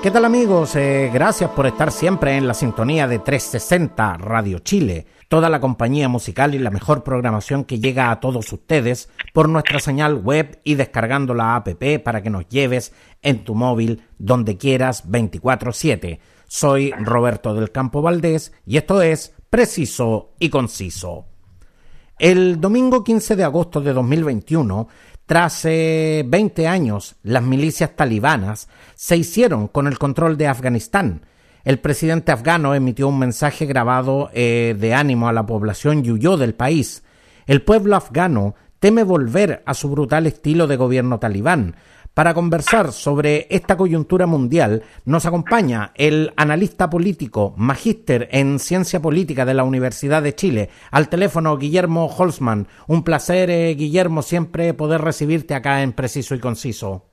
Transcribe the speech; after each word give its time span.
¿Qué 0.00 0.12
tal 0.12 0.24
amigos? 0.24 0.76
Eh, 0.76 1.10
gracias 1.12 1.50
por 1.50 1.66
estar 1.66 1.90
siempre 1.90 2.36
en 2.36 2.46
la 2.46 2.54
sintonía 2.54 3.08
de 3.08 3.18
360 3.18 4.16
Radio 4.18 4.60
Chile, 4.60 5.06
toda 5.28 5.48
la 5.48 5.58
compañía 5.58 6.08
musical 6.08 6.54
y 6.54 6.60
la 6.60 6.70
mejor 6.70 7.02
programación 7.02 7.64
que 7.64 7.80
llega 7.80 8.12
a 8.12 8.20
todos 8.20 8.52
ustedes 8.52 9.08
por 9.34 9.48
nuestra 9.48 9.80
señal 9.80 10.14
web 10.14 10.60
y 10.62 10.76
descargando 10.76 11.34
la 11.34 11.56
app 11.56 11.70
para 12.04 12.22
que 12.22 12.30
nos 12.30 12.48
lleves 12.48 12.92
en 13.22 13.42
tu 13.42 13.56
móvil 13.56 14.04
donde 14.18 14.56
quieras 14.56 15.10
24/7. 15.10 16.20
Soy 16.46 16.92
Roberto 16.92 17.52
del 17.52 17.72
Campo 17.72 18.00
Valdés 18.00 18.52
y 18.64 18.76
esto 18.76 19.02
es 19.02 19.34
Preciso 19.50 20.30
y 20.38 20.48
Conciso. 20.48 21.26
El 22.20 22.60
domingo 22.60 23.02
15 23.02 23.34
de 23.34 23.44
agosto 23.44 23.80
de 23.80 23.92
2021 23.92 24.88
tras 25.28 25.62
20 25.62 26.66
años, 26.66 27.16
las 27.22 27.42
milicias 27.42 27.94
talibanas 27.94 28.66
se 28.94 29.18
hicieron 29.18 29.68
con 29.68 29.86
el 29.86 29.98
control 29.98 30.38
de 30.38 30.46
Afganistán. 30.46 31.26
El 31.64 31.80
presidente 31.80 32.32
afgano 32.32 32.74
emitió 32.74 33.08
un 33.08 33.18
mensaje 33.18 33.66
grabado 33.66 34.30
eh, 34.32 34.74
de 34.80 34.94
ánimo 34.94 35.28
a 35.28 35.34
la 35.34 35.44
población 35.44 36.02
y 36.02 36.12
huyó 36.12 36.38
del 36.38 36.54
país. 36.54 37.04
El 37.46 37.60
pueblo 37.60 37.94
afgano 37.94 38.54
teme 38.80 39.02
volver 39.02 39.62
a 39.66 39.74
su 39.74 39.90
brutal 39.90 40.26
estilo 40.26 40.66
de 40.66 40.76
gobierno 40.76 41.18
talibán, 41.18 41.76
para 42.18 42.34
conversar 42.34 42.90
sobre 42.90 43.46
esta 43.48 43.76
coyuntura 43.76 44.26
mundial 44.26 44.82
nos 45.04 45.24
acompaña 45.24 45.92
el 45.94 46.32
analista 46.34 46.90
político, 46.90 47.54
magíster 47.56 48.28
en 48.32 48.58
ciencia 48.58 49.00
política 49.00 49.44
de 49.44 49.54
la 49.54 49.62
Universidad 49.62 50.20
de 50.20 50.34
Chile, 50.34 50.68
al 50.90 51.10
teléfono 51.10 51.56
Guillermo 51.56 52.06
Holzman. 52.06 52.66
Un 52.88 53.04
placer, 53.04 53.50
eh, 53.50 53.72
Guillermo, 53.76 54.22
siempre 54.22 54.74
poder 54.74 55.00
recibirte 55.00 55.54
acá 55.54 55.84
en 55.84 55.92
Preciso 55.92 56.34
y 56.34 56.40
Conciso. 56.40 57.07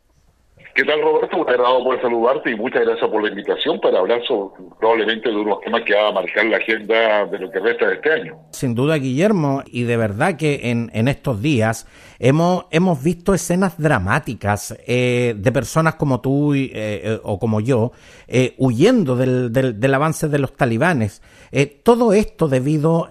¿Qué 0.75 0.83
tal, 0.83 1.01
Roberto? 1.01 1.37
Un 1.37 1.49
agrado 1.49 1.81
poder 1.85 2.01
saludarte 2.01 2.51
y 2.51 2.55
muchas 2.57 2.81
gracias 2.81 3.09
por 3.09 3.23
la 3.23 3.29
invitación 3.29 3.79
para 3.79 3.97
hablar 3.97 4.19
probablemente 4.77 5.29
de 5.29 5.35
unos 5.37 5.61
temas 5.61 5.83
que 5.83 5.95
va 5.95 6.09
a 6.09 6.11
marcar 6.11 6.45
la 6.47 6.57
agenda 6.57 7.25
de 7.27 7.39
lo 7.39 7.49
que 7.49 7.59
resta 7.61 7.87
de 7.87 7.93
este 7.95 8.11
año. 8.11 8.37
Sin 8.51 8.75
duda, 8.75 8.97
Guillermo, 8.97 9.63
y 9.67 9.83
de 9.83 9.95
verdad 9.95 10.35
que 10.35 10.69
en, 10.71 10.91
en 10.93 11.07
estos 11.07 11.41
días 11.41 11.87
hemos, 12.19 12.65
hemos 12.71 13.01
visto 13.01 13.33
escenas 13.33 13.77
dramáticas 13.77 14.77
eh, 14.85 15.33
de 15.37 15.51
personas 15.53 15.95
como 15.95 16.19
tú 16.19 16.53
eh, 16.53 16.69
eh, 16.73 17.19
o 17.23 17.39
como 17.39 17.61
yo 17.61 17.93
huyendo 18.57 19.15
del, 19.15 19.53
del, 19.53 19.79
del, 19.79 19.93
avance 19.93 20.27
de 20.27 20.39
los 20.39 20.53
talibanes. 20.53 21.21
todo 21.83 22.11
esto 22.11 22.47
debido 22.47 23.07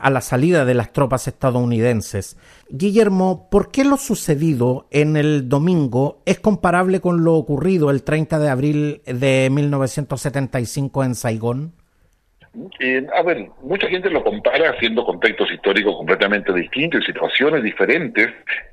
a 0.00 0.10
la 0.10 0.20
salida 0.20 0.64
de 0.64 0.74
las 0.74 0.92
tropas 0.92 1.26
estadounidenses. 1.26 2.36
Guillermo, 2.70 3.48
¿por 3.50 3.70
qué 3.70 3.82
lo 3.82 3.96
sucedido 3.96 4.86
en 4.90 5.16
el 5.16 5.48
domingo 5.48 6.20
es 6.26 6.38
comparable 6.38 7.00
con 7.00 7.07
lo 7.12 7.34
ocurrido 7.34 7.90
el 7.90 8.02
30 8.02 8.38
de 8.38 8.48
abril 8.48 9.02
de 9.06 9.48
1975 9.50 11.04
en 11.04 11.14
Saigón? 11.14 11.77
Eh, 12.80 13.06
a 13.14 13.22
ver, 13.22 13.46
mucha 13.62 13.88
gente 13.88 14.10
lo 14.10 14.24
compara 14.24 14.70
haciendo 14.70 15.04
contextos 15.04 15.50
históricos 15.52 15.96
completamente 15.96 16.52
distintos 16.52 17.02
y 17.02 17.06
situaciones 17.06 17.62
diferentes, 17.62 18.28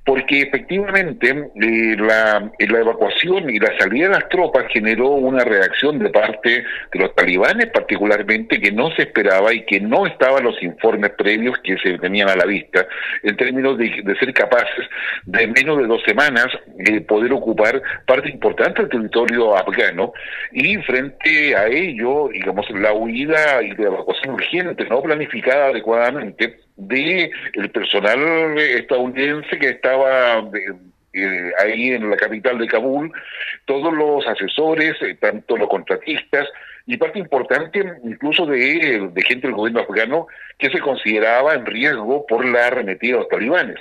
porque 0.06 0.42
efectivamente 0.42 1.30
eh, 1.30 1.96
la, 1.98 2.52
la, 2.58 2.80
evacuación 2.80 3.50
y 3.50 3.60
la 3.60 3.78
salida 3.78 4.08
de 4.08 4.14
las 4.14 4.30
tropas 4.30 4.66
generó 4.72 5.10
una 5.10 5.44
reacción 5.44 6.00
de 6.00 6.10
parte 6.10 6.64
de 6.94 7.00
los 7.00 7.14
talibanes, 7.16 7.68
particularmente 7.68 8.62
que 8.62 8.72
no 8.72 8.92
se 8.92 9.04
esperaba 9.04 9.54
y 9.54 9.66
que 9.66 9.80
no 9.82 10.08
estaban 10.08 10.44
los 10.44 10.62
informes 10.64 11.12
previos 11.18 11.58
que 11.60 11.78
se 11.78 11.98
tenían 12.00 12.30
a 12.30 12.36
la 12.36 12.46
vista, 12.46 12.88
en 13.24 13.36
términos 13.36 13.78
de, 13.78 14.02
de 14.04 14.16
ser 14.18 14.34
capaces 14.34 14.86
de 15.26 15.48
menos 15.48 15.78
de 15.78 15.88
dos 15.88 16.02
semanas 16.04 16.48
eh, 16.80 17.02
poder 17.02 17.34
ocupar 17.34 17.82
parte 18.06 18.30
importante 18.30 18.82
del 18.82 18.90
territorio 18.90 19.56
afgano 19.56 20.14
y 20.52 20.78
frente 20.78 21.56
a 21.56 21.68
ello, 21.68 22.30
digamos, 22.32 22.70
la 22.72 22.94
huida 22.94 23.62
y 23.66 23.76
de 23.76 23.84
evacuación 23.84 24.36
urgente, 24.36 24.86
no 24.86 25.02
planificada 25.02 25.68
adecuadamente, 25.68 26.60
de 26.76 27.32
el 27.54 27.70
personal 27.72 28.58
estadounidense 28.58 29.58
que 29.58 29.70
estaba 29.70 30.44
ahí 31.60 31.92
en 31.92 32.10
la 32.10 32.18
capital 32.18 32.58
de 32.58 32.68
Kabul, 32.68 33.12
todos 33.66 33.94
los 33.94 34.28
asesores, 34.28 34.96
eh, 35.02 35.16
tanto 35.20 35.58
los 35.58 35.70
contratistas, 35.70 36.48
y 36.88 36.98
parte 36.98 37.20
importante 37.20 37.84
incluso 38.04 38.46
de, 38.46 39.10
de 39.12 39.22
gente 39.24 39.48
del 39.48 39.56
gobierno 39.56 39.82
afgano 39.82 40.28
que 40.60 40.70
se 40.70 40.80
consideraba 40.80 41.56
en 41.56 41.66
riesgo 41.66 42.26
por 42.28 42.46
la 42.46 42.68
arremetida 42.68 43.14
de 43.14 43.20
los 43.20 43.30
talibanes. 43.30 43.78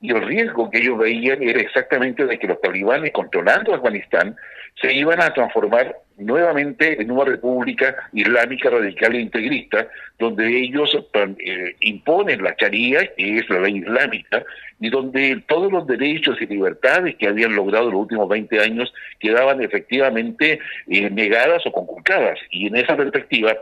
Y 0.00 0.10
el 0.10 0.22
riesgo 0.22 0.70
que 0.70 0.78
ellos 0.78 0.98
veían 0.98 1.42
era 1.42 1.60
exactamente 1.60 2.24
de 2.24 2.38
que 2.38 2.46
los 2.46 2.60
talibanes 2.60 3.12
controlando 3.12 3.74
Afganistán 3.74 4.36
se 4.80 4.92
iban 4.92 5.20
a 5.20 5.32
transformar 5.32 5.96
nuevamente 6.18 7.00
en 7.00 7.10
una 7.10 7.24
república 7.24 7.94
islámica 8.12 8.70
radical 8.70 9.14
e 9.14 9.20
integrista, 9.20 9.88
donde 10.18 10.46
ellos 10.48 10.96
eh, 11.14 11.76
imponen 11.80 12.42
la 12.42 12.56
charía, 12.56 13.06
que 13.14 13.38
es 13.38 13.48
la 13.50 13.60
ley 13.60 13.78
islámica, 13.78 14.44
y 14.80 14.90
donde 14.90 15.42
todos 15.46 15.72
los 15.72 15.86
derechos 15.86 16.40
y 16.40 16.46
libertades 16.46 17.16
que 17.16 17.28
habían 17.28 17.54
logrado 17.54 17.86
en 17.86 17.92
los 17.92 18.02
últimos 18.02 18.28
20 18.28 18.60
años 18.60 18.92
quedaban 19.18 19.62
efectivamente 19.62 20.60
eh, 20.88 21.10
negadas 21.10 21.66
o 21.66 21.72
conculcadas. 21.72 22.38
Y 22.50 22.66
en 22.68 22.76
esa 22.76 22.96
perspectiva, 22.96 23.56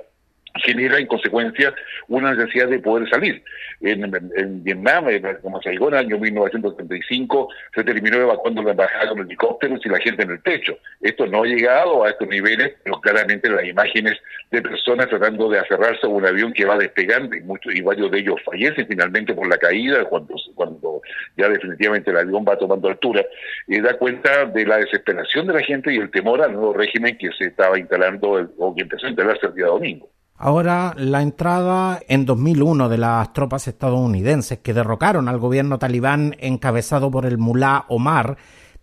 genera 0.65 0.99
en 0.99 1.06
consecuencia 1.06 1.75
una 2.09 2.34
necesidad 2.34 2.69
de 2.69 2.78
poder 2.78 3.09
salir. 3.09 3.43
En, 3.81 4.05
en 4.37 4.65
Vietnam, 4.65 5.06
como 5.43 5.61
Saigón, 5.62 5.94
en 5.94 6.00
el 6.00 6.06
año 6.06 6.19
1935, 6.19 7.49
se 7.75 7.84
terminó 7.84 8.17
evacuando 8.17 8.62
la 8.62 8.71
embajada 8.71 9.09
con 9.11 9.21
helicópteros 9.21 9.81
y 9.84 9.89
la 9.89 9.99
gente 9.99 10.22
en 10.22 10.31
el 10.31 10.43
techo. 10.43 10.78
Esto 11.00 11.27
no 11.27 11.43
ha 11.43 11.47
llegado 11.47 12.05
a 12.05 12.11
estos 12.11 12.28
niveles, 12.28 12.75
pero 12.83 13.00
claramente 13.00 13.49
las 13.49 13.65
imágenes 13.65 14.15
de 14.50 14.62
personas 14.62 15.09
tratando 15.09 15.49
de 15.49 15.59
aferrarse 15.59 16.06
a 16.06 16.09
un 16.09 16.25
avión 16.25 16.53
que 16.53 16.65
va 16.65 16.78
despegando 16.78 17.37
y, 17.37 17.41
muchos, 17.43 17.75
y 17.75 17.81
varios 17.81 18.11
de 18.11 18.21
ellos 18.21 18.41
fallecen 18.44 18.87
finalmente 18.87 19.34
por 19.34 19.49
la 19.49 19.59
caída 19.59 20.05
cuando, 20.05 20.34
cuando 20.55 21.03
ya 21.37 21.49
definitivamente 21.49 22.11
el 22.11 22.19
avión 22.19 22.44
va 22.49 22.59
tomando 22.59 22.88
altura, 22.88 23.25
y 23.67 23.81
da 23.81 23.97
cuenta 23.99 24.47
de 24.47 24.67
la 24.67 24.78
desesperación 24.78 25.47
de 25.47 25.55
la 25.55 25.62
gente 25.62 25.93
y 25.93 25.99
el 25.99 26.11
temor 26.11 26.43
al 26.43 26.53
nuevo 26.53 26.73
régimen 26.73 27.19
que 27.19 27.31
se 27.33 27.47
estaba 27.47 27.78
instalando 27.78 28.50
o 28.59 28.75
que 28.75 28.83
empezó 28.83 29.06
a 29.06 29.11
instalarse 29.11 29.47
el 29.47 29.55
día 29.55 29.67
domingo. 29.67 30.09
Ahora, 30.38 30.94
la 30.98 31.22
entrada 31.22 31.98
en 32.06 32.26
2001 32.26 32.91
de 32.91 32.98
las 32.98 33.32
tropas 33.32 33.69
estadounidenses 33.69 34.58
que 34.58 34.74
derrocaron 34.74 35.28
al 35.28 35.38
gobierno 35.38 35.78
talibán 35.78 36.36
encabezado 36.38 37.10
por 37.10 37.24
el 37.24 37.38
mulá 37.38 37.86
Omar 37.88 38.36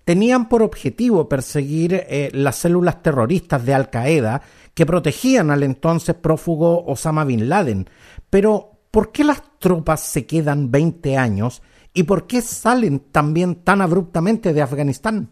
tenían 0.03 0.50
por 0.50 0.63
objetivo 0.63 1.30
perseguir 1.30 1.94
eh, 1.94 2.30
las 2.34 2.56
células 2.56 3.03
terroristas 3.03 3.63
de 3.66 3.74
Al 3.74 3.90
Qaeda 3.92 4.42
que 4.74 4.86
protegían 4.88 5.52
al 5.52 5.62
entonces 5.62 6.16
prófugo 6.16 6.86
Osama 6.86 7.24
Bin 7.24 7.47
Laden. 7.47 7.88
Pero, 8.31 8.80
¿por 8.90 9.12
qué 9.12 9.24
las 9.24 9.42
tropas 9.59 10.02
se 10.02 10.25
quedan 10.25 10.72
20 10.72 11.18
años 11.18 11.62
y 11.94 12.03
por 12.03 12.25
qué 12.25 12.42
salen 12.42 13.00
también 13.00 13.56
tan 13.63 13.81
abruptamente 13.81 14.53
de 14.53 14.62
Afganistán? 14.63 15.30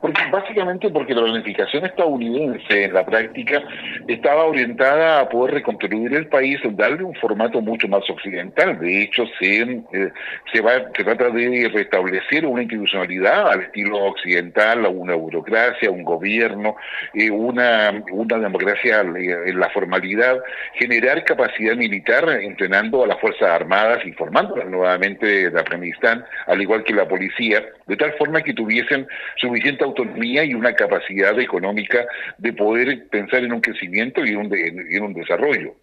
Porque, 0.00 0.22
básicamente 0.30 0.88
porque 0.88 1.14
la 1.14 1.22
planificación 1.22 1.84
estadounidense 1.84 2.84
en 2.84 2.94
la 2.94 3.04
práctica 3.04 3.62
estaba 4.08 4.44
orientada 4.44 5.20
a 5.20 5.28
poder 5.28 5.54
reconstruir 5.54 6.14
el 6.14 6.26
país, 6.28 6.58
darle 6.72 7.04
un 7.04 7.14
formato 7.14 7.60
mucho 7.60 7.86
más 7.88 8.08
occidental. 8.08 8.78
De 8.78 9.02
hecho, 9.02 9.24
se, 9.38 9.60
eh, 9.60 10.12
se, 10.52 10.60
va, 10.60 10.72
se 10.96 11.04
trata 11.04 11.30
de 11.30 11.70
restablecer 11.72 12.46
una 12.46 12.62
institucionalidad 12.62 13.50
al 13.50 13.60
estilo 13.62 13.98
occidental, 14.04 14.86
una 14.86 15.14
burocracia, 15.14 15.90
un 15.90 16.02
gobierno, 16.02 16.76
eh, 17.14 17.30
una, 17.30 18.02
una 18.10 18.38
democracia 18.38 19.00
en 19.00 19.60
la 19.60 19.68
formalidad, 19.70 20.38
generar 20.74 21.24
capacidad 21.24 21.76
militar 21.76 22.28
entrenando 22.40 23.04
a 23.04 23.06
las 23.06 23.20
Fuerzas 23.20 23.50
Armadas, 23.50 24.04
informándolas 24.04 24.68
nuevamente 24.68 25.50
de 25.50 25.60
Afganistán, 25.60 26.24
al 26.46 26.60
igual 26.60 26.84
que 26.84 26.94
la 26.94 27.06
policía, 27.06 27.64
de 27.86 27.96
tal 27.96 28.12
forma 28.14 28.42
que 28.42 28.54
tuviesen 28.54 29.06
suficiente 29.36 29.69
autonomía 29.78 30.44
y 30.44 30.54
una 30.54 30.74
capacidad 30.74 31.38
económica 31.38 32.06
de 32.38 32.52
poder 32.52 33.06
pensar 33.08 33.44
en 33.44 33.52
un 33.52 33.60
crecimiento 33.60 34.24
y 34.24 34.34
un, 34.34 34.52
en 34.54 35.02
un 35.02 35.14
desarrollo. 35.14 35.74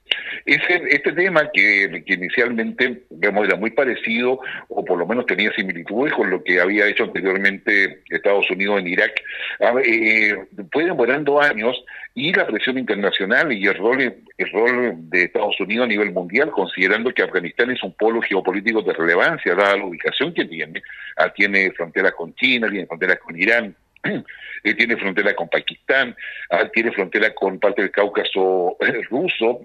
Ese, 0.45 0.81
este 0.89 1.11
tema 1.13 1.49
que, 1.53 2.03
inicialmente 2.05 3.03
digamos, 3.09 3.47
era 3.47 3.57
muy 3.57 3.71
parecido, 3.71 4.39
o 4.69 4.85
por 4.85 4.97
lo 4.97 5.05
menos 5.05 5.25
tenía 5.25 5.51
similitudes 5.53 6.13
con 6.13 6.29
lo 6.29 6.43
que 6.43 6.59
había 6.59 6.87
hecho 6.87 7.03
anteriormente 7.03 7.99
Estados 8.09 8.49
Unidos 8.49 8.79
en 8.79 8.87
Irak, 8.87 9.11
eh, 9.83 10.35
fue 10.71 10.85
demorando 10.85 11.41
años 11.41 11.83
y 12.17 12.33
la 12.33 12.47
presión 12.47 12.79
internacional 12.79 13.53
y 13.53 13.67
el 13.67 13.75
rol, 13.75 14.01
el 14.01 14.51
rol 14.51 14.95
de 15.07 15.25
Estados 15.25 15.59
Unidos 15.59 15.85
a 15.85 15.87
nivel 15.87 16.11
mundial, 16.11 16.49
considerando 16.49 17.13
que 17.13 17.21
Afganistán 17.21 17.69
es 17.69 17.83
un 17.83 17.93
polo 17.93 18.23
geopolítico 18.23 18.81
de 18.81 18.91
relevancia, 18.91 19.53
dada 19.53 19.77
la 19.77 19.85
ubicación 19.85 20.33
que 20.33 20.45
tiene, 20.45 20.81
ah, 21.17 21.31
tiene 21.31 21.69
fronteras 21.73 22.13
con 22.13 22.33
China, 22.33 22.71
tiene 22.71 22.87
fronteras 22.87 23.19
con 23.19 23.39
Irán, 23.39 23.75
eh, 24.03 24.73
tiene 24.73 24.97
frontera 24.97 25.35
con 25.35 25.47
Pakistán, 25.47 26.15
ah, 26.49 26.67
tiene 26.73 26.91
frontera 26.91 27.35
con 27.35 27.59
parte 27.59 27.83
del 27.83 27.91
Cáucaso 27.91 28.77
eh, 28.79 29.03
ruso, 29.11 29.61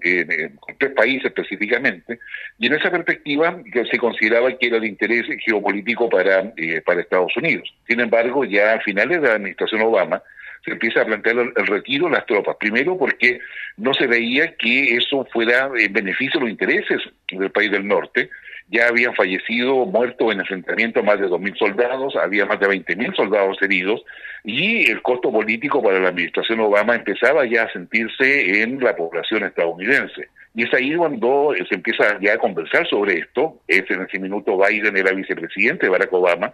con 0.61 0.77
tres 0.77 0.93
países 0.93 1.25
específicamente, 1.25 2.19
y 2.59 2.67
en 2.67 2.75
esa 2.75 2.91
perspectiva 2.91 3.63
se 3.91 3.97
consideraba 3.97 4.53
que 4.59 4.67
era 4.67 4.79
de 4.79 4.89
interés 4.89 5.25
geopolítico 5.43 6.11
para, 6.11 6.53
eh, 6.59 6.83
para 6.85 7.01
Estados 7.01 7.35
Unidos. 7.35 7.73
Sin 7.89 8.01
embargo, 8.01 8.45
ya 8.45 8.75
a 8.75 8.81
finales 8.81 9.23
de 9.23 9.29
la 9.29 9.37
administración 9.37 9.81
Obama, 9.81 10.23
se 10.65 10.73
empieza 10.73 11.03
a 11.03 11.05
plantear 11.05 11.37
el, 11.39 11.67
retiro 11.67 12.07
de 12.07 12.13
las 12.13 12.27
tropas. 12.27 12.57
Primero 12.59 12.97
porque 12.97 13.41
no 13.77 13.93
se 13.95 14.07
veía 14.07 14.55
que 14.57 14.97
eso 14.97 15.27
fuera 15.33 15.71
en 15.77 15.93
beneficio 15.93 16.39
de 16.39 16.47
los 16.47 16.51
intereses 16.51 17.01
del 17.31 17.51
país 17.51 17.71
del 17.71 17.87
norte. 17.87 18.31
Ya 18.69 18.87
habían 18.89 19.15
fallecido, 19.15 19.85
muerto 19.85 20.33
en 20.33 20.41
enfrentamiento 20.41 21.03
más 21.03 21.21
de 21.21 21.29
2.000 21.29 21.59
soldados, 21.59 22.17
había 22.17 22.47
más 22.47 22.59
de 22.59 22.69
20.000 22.69 23.15
soldados 23.15 23.61
heridos 23.61 24.03
y 24.45 24.91
el 24.91 25.03
costo 25.03 25.31
político 25.31 25.83
para 25.83 26.01
la 26.01 26.09
administración 26.09 26.61
Obama 26.61 26.97
empezaba 26.97 27.45
ya 27.45 27.65
a 27.65 27.73
sentirse 27.73 28.63
en 28.63 28.81
la 28.81 28.97
población 28.97 29.45
estadounidense. 29.45 30.29
Y 30.55 30.65
es 30.65 30.75
ahí 30.75 30.95
cuando 30.95 31.55
se 31.69 31.75
empieza 31.75 32.19
ya 32.21 32.35
a 32.35 32.39
conversar 32.39 32.87
sobre 32.89 33.19
esto. 33.19 33.61
Es 33.69 33.91
en 33.91 34.03
ese 34.03 34.19
minuto 34.19 34.59
Biden 34.59 34.97
era 34.97 35.13
vicepresidente 35.13 35.87
de 35.87 35.91
Barack 35.91 36.13
Obama. 36.13 36.53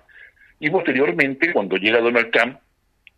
Y 0.60 0.70
posteriormente, 0.70 1.52
cuando 1.52 1.76
llega 1.76 2.00
Donald 2.00 2.30
Trump, 2.30 2.58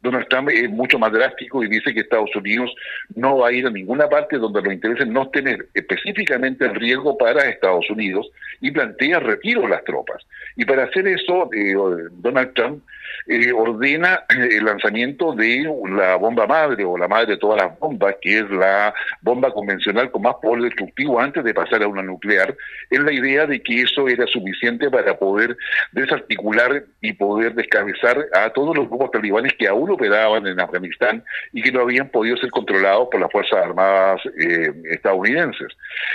Donald 0.02 0.28
Trump 0.28 0.48
es 0.50 0.70
mucho 0.70 0.98
más 0.98 1.12
drástico 1.12 1.62
y 1.62 1.68
dice 1.68 1.92
que 1.92 2.00
Estados 2.00 2.34
Unidos 2.34 2.74
no 3.14 3.38
va 3.38 3.48
a 3.48 3.52
ir 3.52 3.66
a 3.66 3.70
ninguna 3.70 4.08
parte 4.08 4.38
donde 4.38 4.62
los 4.62 4.72
intereses 4.72 5.06
no 5.06 5.28
tener 5.28 5.66
específicamente 5.74 6.64
el 6.64 6.74
riesgo 6.74 7.18
para 7.18 7.48
Estados 7.48 7.88
Unidos 7.90 8.30
y 8.60 8.70
plantea 8.70 9.20
retiro 9.20 9.68
las 9.68 9.84
tropas. 9.84 10.24
Y 10.56 10.64
para 10.64 10.84
hacer 10.84 11.06
eso, 11.06 11.50
eh, 11.52 11.74
Donald 12.12 12.54
Trump 12.54 12.82
eh, 13.26 13.52
ordena 13.52 14.24
el 14.28 14.64
lanzamiento 14.64 15.32
de 15.34 15.68
la 15.90 16.16
bomba 16.16 16.46
madre 16.46 16.84
o 16.84 16.96
la 16.96 17.06
madre 17.06 17.32
de 17.32 17.36
todas 17.36 17.62
las 17.62 17.78
bombas, 17.78 18.16
que 18.20 18.38
es 18.38 18.50
la 18.50 18.94
bomba 19.20 19.52
convencional 19.52 20.10
con 20.10 20.22
más 20.22 20.36
poder 20.40 20.62
destructivo 20.62 21.20
antes 21.20 21.44
de 21.44 21.54
pasar 21.54 21.82
a 21.82 21.88
una 21.88 22.02
nuclear, 22.02 22.56
en 22.90 23.04
la 23.04 23.12
idea 23.12 23.46
de 23.46 23.62
que 23.62 23.82
eso 23.82 24.08
era 24.08 24.26
suficiente 24.26 24.90
para 24.90 25.16
poder 25.18 25.56
desarticular 25.92 26.84
y 27.00 27.12
poder 27.12 27.54
descabezar 27.54 28.26
a 28.32 28.50
todos 28.50 28.76
los 28.76 28.88
grupos 28.88 29.10
talibanes 29.10 29.52
que 29.54 29.68
aún 29.68 29.89
operaban 29.90 30.46
en 30.46 30.60
Afganistán 30.60 31.22
y 31.52 31.62
que 31.62 31.72
no 31.72 31.80
habían 31.80 32.08
podido 32.08 32.36
ser 32.36 32.50
controlados 32.50 33.08
por 33.10 33.20
las 33.20 33.30
Fuerzas 33.30 33.64
Armadas 33.64 34.20
eh, 34.38 34.72
estadounidenses. 34.90 35.68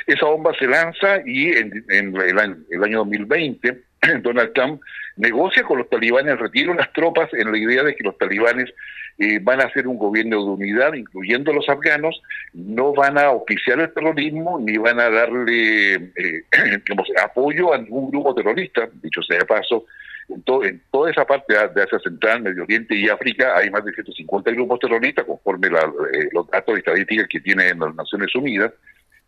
Esa 0.08 0.26
bomba 0.26 0.54
se 0.58 0.68
lanza 0.68 1.22
y 1.26 1.52
en, 1.52 1.86
el 1.90 2.84
año 2.84 3.00
2020 3.00 3.84
Donald 4.22 4.54
Trump 4.54 4.82
negocia 5.18 5.64
con 5.64 5.78
los 5.78 5.90
talibanes 5.90 6.38
de 6.38 6.66
las 6.76 6.92
tropas 6.94 7.30
en 7.34 7.52
la 7.52 7.58
idea 7.58 7.84
de 7.84 7.96
que 7.96 8.04
los 8.04 8.18
talibanes 8.18 8.70
eh, 9.18 9.40
van 9.42 9.62
a 9.62 9.66
hacer 9.66 9.88
un 9.88 9.98
gobierno 9.98 10.44
de 10.44 10.52
unidad, 10.52 10.94
incluyendo 10.94 11.52
a 11.52 11.56
los 11.56 11.70
afganos, 11.70 12.22
no 12.54 12.94
van 12.94 13.18
a 13.18 13.32
oficiar 13.32 13.80
el 13.80 13.94
terrorismo 13.94 14.60
ni 14.60 14.78
van 14.78 15.00
a 15.00 15.10
darle 15.10 15.94
eh, 15.94 16.44
apoyo 17.24 17.74
a 17.74 17.78
ningún 17.78 18.12
grupo 18.12 18.36
terrorista. 18.36 18.90
Dicho 19.02 19.22
sea 19.22 19.40
de 19.40 19.46
paso, 19.46 19.86
en, 20.28 20.82
toda 20.92 21.12
esa 21.12 21.26
parte 21.26 21.54
de 21.54 21.84
Asia 21.84 22.00
Central, 22.00 22.42
Medio 22.42 22.64
Oriente 22.64 22.96
y 22.96 23.10
África 23.10 23.56
hay 23.58 23.70
más 23.70 23.86
de 23.86 23.94
150 23.94 24.52
grupos 24.52 24.80
terroristas, 24.80 25.26
conforme 25.26 25.68
eh, 25.68 26.30
los 26.32 26.48
datos 26.48 26.78
estadísticos 26.78 27.28
que 27.30 27.40
tienen 27.40 27.80
las 27.80 27.96
Naciones 27.96 28.34
Unidas. 28.36 28.72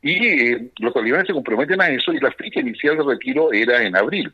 Y 0.01 0.71
los 0.79 0.93
talibanes 0.93 1.27
se 1.27 1.33
comprometen 1.33 1.81
a 1.81 1.89
eso 1.89 2.13
y 2.13 2.19
la 2.19 2.31
fecha 2.31 2.59
inicial 2.59 2.97
de 2.97 3.03
retiro 3.03 3.51
era 3.51 3.81
en 3.81 3.95
abril. 3.95 4.31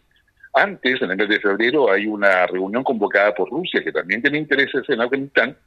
Antes, 0.53 1.01
en 1.01 1.11
el 1.11 1.17
mes 1.17 1.29
de 1.29 1.39
febrero, 1.39 1.91
hay 1.91 2.05
una 2.05 2.45
reunión 2.45 2.83
convocada 2.83 3.33
por 3.33 3.49
Rusia, 3.49 3.83
que 3.83 3.91
también 3.91 4.21
tiene 4.21 4.37
intereses 4.37 4.83
en 4.87 5.01
Afganistán, 5.01 5.57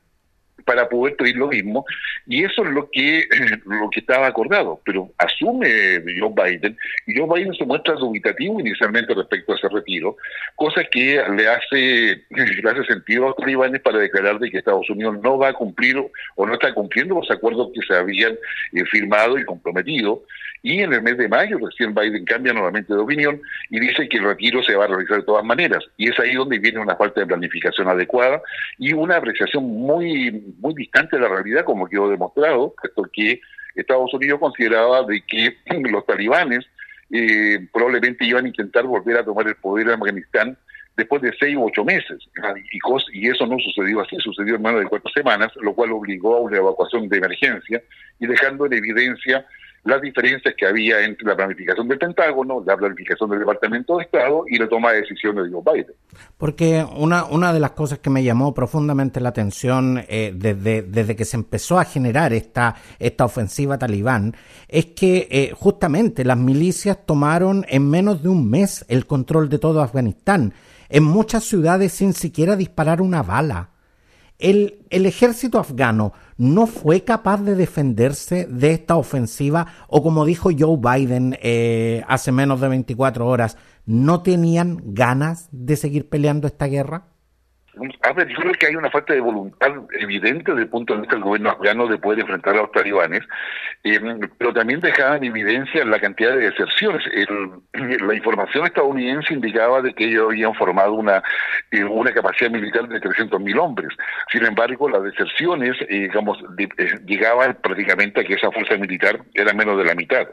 para 0.64 0.88
poder 0.88 1.16
pedir 1.16 1.36
lo 1.36 1.48
mismo, 1.48 1.84
y 2.26 2.44
eso 2.44 2.64
es 2.64 2.70
lo 2.70 2.90
que, 2.90 3.28
lo 3.66 3.90
que 3.90 4.00
estaba 4.00 4.26
acordado, 4.26 4.80
pero 4.84 5.10
asume 5.18 6.02
Joe 6.18 6.32
Biden, 6.34 6.76
y 7.06 7.16
Joe 7.16 7.28
Biden 7.32 7.54
se 7.54 7.64
muestra 7.64 7.94
dubitativo 7.94 8.60
inicialmente 8.60 9.14
respecto 9.14 9.52
a 9.52 9.56
ese 9.56 9.68
retiro, 9.68 10.16
cosa 10.56 10.82
que 10.84 11.22
le 11.36 11.48
hace, 11.48 12.24
le 12.30 12.70
hace 12.70 12.84
sentido 12.84 13.24
a 13.24 13.28
los 13.28 13.36
talibanes 13.36 13.80
para 13.80 13.98
declarar 13.98 14.38
de 14.38 14.50
que 14.50 14.58
Estados 14.58 14.88
Unidos 14.90 15.18
no 15.22 15.38
va 15.38 15.48
a 15.48 15.52
cumplir 15.52 15.96
o 15.96 16.46
no 16.46 16.54
está 16.54 16.72
cumpliendo 16.74 17.14
los 17.14 17.30
acuerdos 17.30 17.70
que 17.74 17.80
se 17.86 17.94
habían 17.94 18.32
eh, 18.72 18.84
firmado 18.90 19.38
y 19.38 19.44
comprometido, 19.44 20.24
y 20.66 20.80
en 20.80 20.92
el 20.92 21.00
mes 21.00 21.16
de 21.16 21.28
mayo 21.28 21.58
recién 21.58 21.94
Biden 21.94 22.24
cambia 22.24 22.52
nuevamente 22.52 22.92
de 22.92 22.98
opinión 22.98 23.40
y 23.70 23.78
dice 23.78 24.08
que 24.08 24.16
el 24.16 24.24
retiro 24.24 24.62
se 24.64 24.74
va 24.74 24.84
a 24.84 24.88
realizar 24.88 25.18
de 25.18 25.22
todas 25.22 25.44
maneras. 25.44 25.84
Y 25.96 26.08
es 26.08 26.18
ahí 26.18 26.34
donde 26.34 26.58
viene 26.58 26.80
una 26.80 26.96
falta 26.96 27.20
de 27.20 27.26
planificación 27.26 27.88
adecuada 27.88 28.42
y 28.76 28.92
una 28.92 29.16
apreciación 29.16 29.64
muy, 29.64 30.45
muy 30.58 30.74
distante 30.74 31.16
de 31.16 31.22
la 31.22 31.28
realidad, 31.28 31.64
como 31.64 31.88
quedó 31.88 32.08
demostrado, 32.08 32.74
que 33.12 33.40
Estados 33.74 34.12
Unidos 34.14 34.40
consideraba 34.40 35.02
de 35.04 35.22
que 35.26 35.56
los 35.90 36.04
talibanes 36.06 36.66
eh, 37.10 37.66
probablemente 37.72 38.24
iban 38.24 38.44
a 38.44 38.48
intentar 38.48 38.84
volver 38.84 39.18
a 39.18 39.24
tomar 39.24 39.46
el 39.46 39.56
poder 39.56 39.88
en 39.88 39.94
Afganistán 39.94 40.58
después 40.96 41.22
de 41.22 41.32
seis 41.38 41.56
u 41.56 41.64
ocho 41.64 41.84
meses. 41.84 42.18
Y, 42.72 43.20
y 43.20 43.28
eso 43.28 43.46
no 43.46 43.58
sucedió 43.58 44.00
así, 44.00 44.16
sucedió 44.18 44.56
en 44.56 44.62
menos 44.62 44.80
de 44.80 44.86
cuatro 44.86 45.10
semanas, 45.14 45.52
lo 45.60 45.74
cual 45.74 45.92
obligó 45.92 46.36
a 46.36 46.40
una 46.40 46.56
evacuación 46.56 47.08
de 47.08 47.18
emergencia 47.18 47.82
y 48.18 48.26
dejando 48.26 48.66
en 48.66 48.72
evidencia 48.72 49.46
las 49.86 50.02
diferencias 50.02 50.54
que 50.56 50.66
había 50.66 51.04
entre 51.04 51.28
la 51.28 51.36
planificación 51.36 51.86
del 51.86 51.98
Pentágono, 51.98 52.62
la 52.66 52.76
planificación 52.76 53.30
del 53.30 53.38
Departamento 53.38 53.96
de 53.96 54.04
Estado 54.04 54.44
y 54.48 54.58
la 54.58 54.68
toma 54.68 54.90
de 54.90 55.02
decisiones 55.02 55.44
de 55.44 55.50
Joe 55.52 55.62
Biden. 55.64 55.94
Porque 56.36 56.84
una, 56.96 57.24
una 57.26 57.52
de 57.52 57.60
las 57.60 57.70
cosas 57.70 58.00
que 58.00 58.10
me 58.10 58.24
llamó 58.24 58.52
profundamente 58.52 59.20
la 59.20 59.28
atención 59.28 60.04
eh, 60.08 60.32
desde, 60.34 60.82
desde 60.82 61.14
que 61.14 61.24
se 61.24 61.36
empezó 61.36 61.78
a 61.78 61.84
generar 61.84 62.32
esta, 62.32 62.74
esta 62.98 63.24
ofensiva 63.24 63.78
talibán 63.78 64.34
es 64.66 64.86
que 64.86 65.28
eh, 65.30 65.52
justamente 65.54 66.24
las 66.24 66.36
milicias 66.36 67.06
tomaron 67.06 67.64
en 67.68 67.88
menos 67.88 68.24
de 68.24 68.28
un 68.28 68.50
mes 68.50 68.84
el 68.88 69.06
control 69.06 69.48
de 69.48 69.60
todo 69.60 69.82
Afganistán, 69.82 70.52
en 70.88 71.04
muchas 71.04 71.44
ciudades 71.44 71.92
sin 71.92 72.12
siquiera 72.12 72.56
disparar 72.56 73.00
una 73.00 73.22
bala. 73.22 73.70
El, 74.38 74.80
el 74.90 75.06
ejército 75.06 75.58
afgano 75.58 76.12
no 76.38 76.66
fue 76.66 77.04
capaz 77.04 77.42
de 77.42 77.54
defenderse 77.54 78.46
de 78.48 78.72
esta 78.72 78.96
ofensiva 78.96 79.66
o 79.88 80.02
como 80.02 80.24
dijo 80.24 80.50
Joe 80.56 80.76
Biden 80.78 81.38
eh, 81.42 82.02
hace 82.08 82.32
menos 82.32 82.60
de 82.60 82.68
24 82.68 83.26
horas, 83.26 83.58
no 83.86 84.22
tenían 84.22 84.78
ganas 84.84 85.48
de 85.52 85.76
seguir 85.76 86.08
peleando 86.08 86.46
esta 86.46 86.66
guerra? 86.66 87.06
A 88.02 88.12
ver, 88.12 88.26
yo 88.28 88.36
creo 88.36 88.52
que 88.54 88.66
hay 88.66 88.76
una 88.76 88.90
falta 88.90 89.12
de 89.12 89.20
voluntad 89.20 89.70
evidente 89.98 90.50
desde 90.52 90.62
el 90.62 90.68
punto 90.70 90.94
de 90.94 91.00
vista 91.00 91.16
del 91.16 91.24
gobierno 91.24 91.50
afgano 91.50 91.86
de 91.86 91.98
poder 91.98 92.20
enfrentar 92.20 92.54
a 92.54 92.62
los 92.62 92.72
talibanes, 92.72 93.20
eh, 93.88 94.00
pero 94.36 94.52
también 94.52 94.80
dejaba 94.80 95.16
en 95.16 95.24
evidencia 95.24 95.84
la 95.84 96.00
cantidad 96.00 96.32
de 96.34 96.50
deserciones. 96.50 97.04
la 98.02 98.14
información 98.14 98.66
estadounidense 98.66 99.32
indicaba 99.32 99.80
de 99.80 99.94
que 99.94 100.06
ellos 100.06 100.26
habían 100.30 100.54
formado 100.54 100.94
una, 100.94 101.22
eh, 101.70 101.84
una 101.84 102.12
capacidad 102.12 102.50
militar 102.50 102.88
de 102.88 103.00
300.000 103.00 103.58
hombres. 103.60 103.90
Sin 104.32 104.44
embargo, 104.44 104.88
las 104.88 105.04
deserciones, 105.04 105.76
eh, 105.82 106.08
digamos, 106.08 106.36
llegaban 107.06 107.56
prácticamente 107.62 108.22
a 108.22 108.24
que 108.24 108.34
esa 108.34 108.50
fuerza 108.50 108.76
militar 108.76 109.20
era 109.34 109.52
menos 109.52 109.78
de 109.78 109.84
la 109.84 109.94
mitad. 109.94 110.26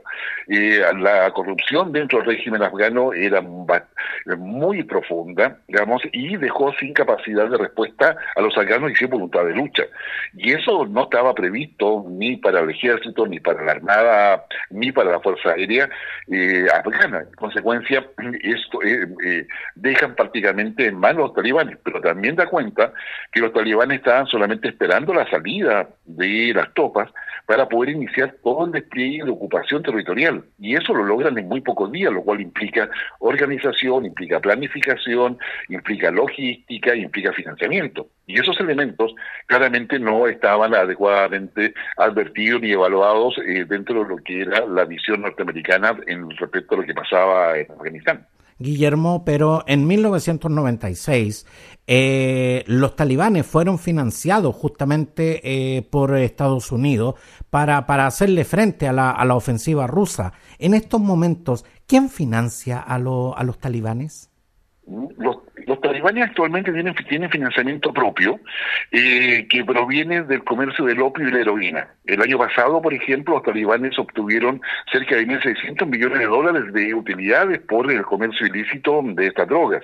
la 0.48 1.32
corrupción 1.32 1.92
dentro 1.92 2.20
del 2.20 2.30
régimen 2.30 2.64
afgano 2.64 3.14
era 3.14 3.42
muy 3.42 4.84
profunda, 4.84 5.60
digamos, 5.68 6.02
y 6.12 6.38
dejó 6.38 6.74
sin 6.80 6.94
capacidad 6.94 7.48
de 7.50 7.58
respuesta 7.58 8.18
a 8.36 8.42
los 8.42 8.58
afganos 8.58 8.92
y 8.92 8.96
sin 8.96 9.10
voluntad 9.10 9.46
de 9.46 9.54
lucha. 9.54 9.84
Y 10.34 10.54
eso 10.54 10.88
no 10.88 11.04
estaba 11.04 11.36
previsto 11.36 12.06
ni 12.10 12.38
para 12.38 12.62
el 12.62 12.72
ejército, 12.72 13.28
ni 13.28 13.40
para 13.44 13.64
la 13.64 13.74
Armada, 13.74 14.46
ni 14.70 14.92
para 14.92 15.12
la 15.12 15.20
Fuerza 15.20 15.52
Aérea 15.52 15.90
eh, 16.32 16.66
afgana. 16.74 17.20
En 17.20 17.36
consecuencia, 17.36 18.06
esto 18.42 18.82
eh, 18.82 19.08
eh, 19.26 19.48
dejan 19.76 20.16
prácticamente 20.16 20.88
en 20.88 20.96
manos 20.96 21.28
los 21.28 21.34
talibanes, 21.34 21.78
pero 21.84 22.02
también 22.02 22.36
da 22.36 22.48
cuenta 22.48 22.94
que 23.32 23.42
los 23.42 23.54
talibanes 23.54 24.00
estaban 24.00 24.26
solamente 24.28 24.70
esperando 24.70 25.14
la 25.14 25.30
salida 25.30 25.90
de 26.06 26.54
las 26.56 26.74
tropas 26.74 27.10
para 27.46 27.68
poder 27.68 27.90
iniciar 27.90 28.36
todo 28.44 28.66
el 28.66 28.72
despliegue 28.72 29.24
de 29.26 29.32
ocupación 29.32 29.84
territorial. 29.84 30.44
Y 30.60 30.76
eso 30.76 30.94
lo 30.94 31.04
logran 31.04 31.38
en 31.38 31.48
muy 31.48 31.62
pocos 31.62 31.92
días, 31.92 32.12
lo 32.12 32.24
cual 32.24 32.42
implica 32.42 32.90
organización, 33.20 34.06
implica 34.06 34.40
planificación, 34.40 35.38
implica 35.70 36.12
logística, 36.12 36.96
implica 36.96 37.34
financiamiento. 37.34 38.08
Y 38.26 38.40
esos 38.40 38.60
elementos 38.60 39.14
claramente 39.48 40.00
no 40.00 40.28
estaban 40.28 40.74
adecuadamente 40.74 41.74
advertidos 41.98 42.62
ni 42.62 42.72
evaluados 42.72 43.38
eh, 43.46 43.66
dentro 43.68 44.04
de 44.04 44.10
lo 44.10 44.18
que 44.18 44.42
era 44.42 44.66
la 44.66 44.86
visión 44.86 45.22
norteamericana 45.22 45.98
en 46.08 46.30
respecto 46.32 46.76
a 46.76 46.78
lo 46.80 46.86
que 46.86 46.94
pasaba 46.94 47.58
en 47.58 47.72
Afganistán. 47.72 48.26
Guillermo, 48.60 49.24
pero 49.26 49.64
en 49.68 49.88
1996 49.88 51.46
eh, 51.88 52.64
los 52.68 52.96
talibanes 52.96 53.46
fueron 53.46 53.78
financiados 53.80 54.56
justamente 54.56 55.42
eh, 55.78 55.82
por 55.82 56.16
Estados 56.16 56.72
Unidos 56.72 57.16
para, 57.50 57.86
para 57.86 58.08
hacerle 58.08 58.46
frente 58.46 58.88
a 58.88 58.94
la, 58.94 59.12
a 59.12 59.26
la, 59.26 59.36
ofensiva 59.36 59.88
rusa. 59.88 60.34
En 60.60 60.74
estos 60.74 61.02
momentos, 61.02 61.66
¿quién 61.86 62.10
financia 62.10 62.80
a, 62.80 62.96
a 62.96 63.00
los 63.44 63.58
talibanes? 63.60 64.30
Los 64.86 65.38
los 65.68 65.80
talibanes 65.82 66.26
actualmente 66.26 66.72
tienen, 66.72 66.96
tienen 67.08 67.30
financiamiento 67.30 67.94
propio 67.94 68.40
eh, 68.92 69.48
que 69.48 69.64
proviene 69.64 70.24
del 70.24 70.44
comercio 70.44 70.86
del 70.86 71.02
opio 71.02 71.28
y 71.28 71.32
la 71.32 71.42
heroína. 71.42 71.88
El 72.06 72.22
año 72.22 72.40
pasado, 72.40 72.82
por 72.82 72.94
ejemplo, 72.94 73.36
los 73.36 73.44
talibanes 73.44 73.98
obtuvieron 74.00 74.62
cerca 74.92 75.16
de 75.16 75.28
1.600 75.28 75.86
millones 75.86 76.20
de 76.20 76.26
dólares 76.26 76.74
de 76.74 76.94
utilidades 76.94 77.60
por 77.62 77.92
el 77.92 78.02
comercio 78.04 78.48
ilícito 78.48 79.02
de 79.04 79.28
estas 79.28 79.48
drogas. 79.48 79.84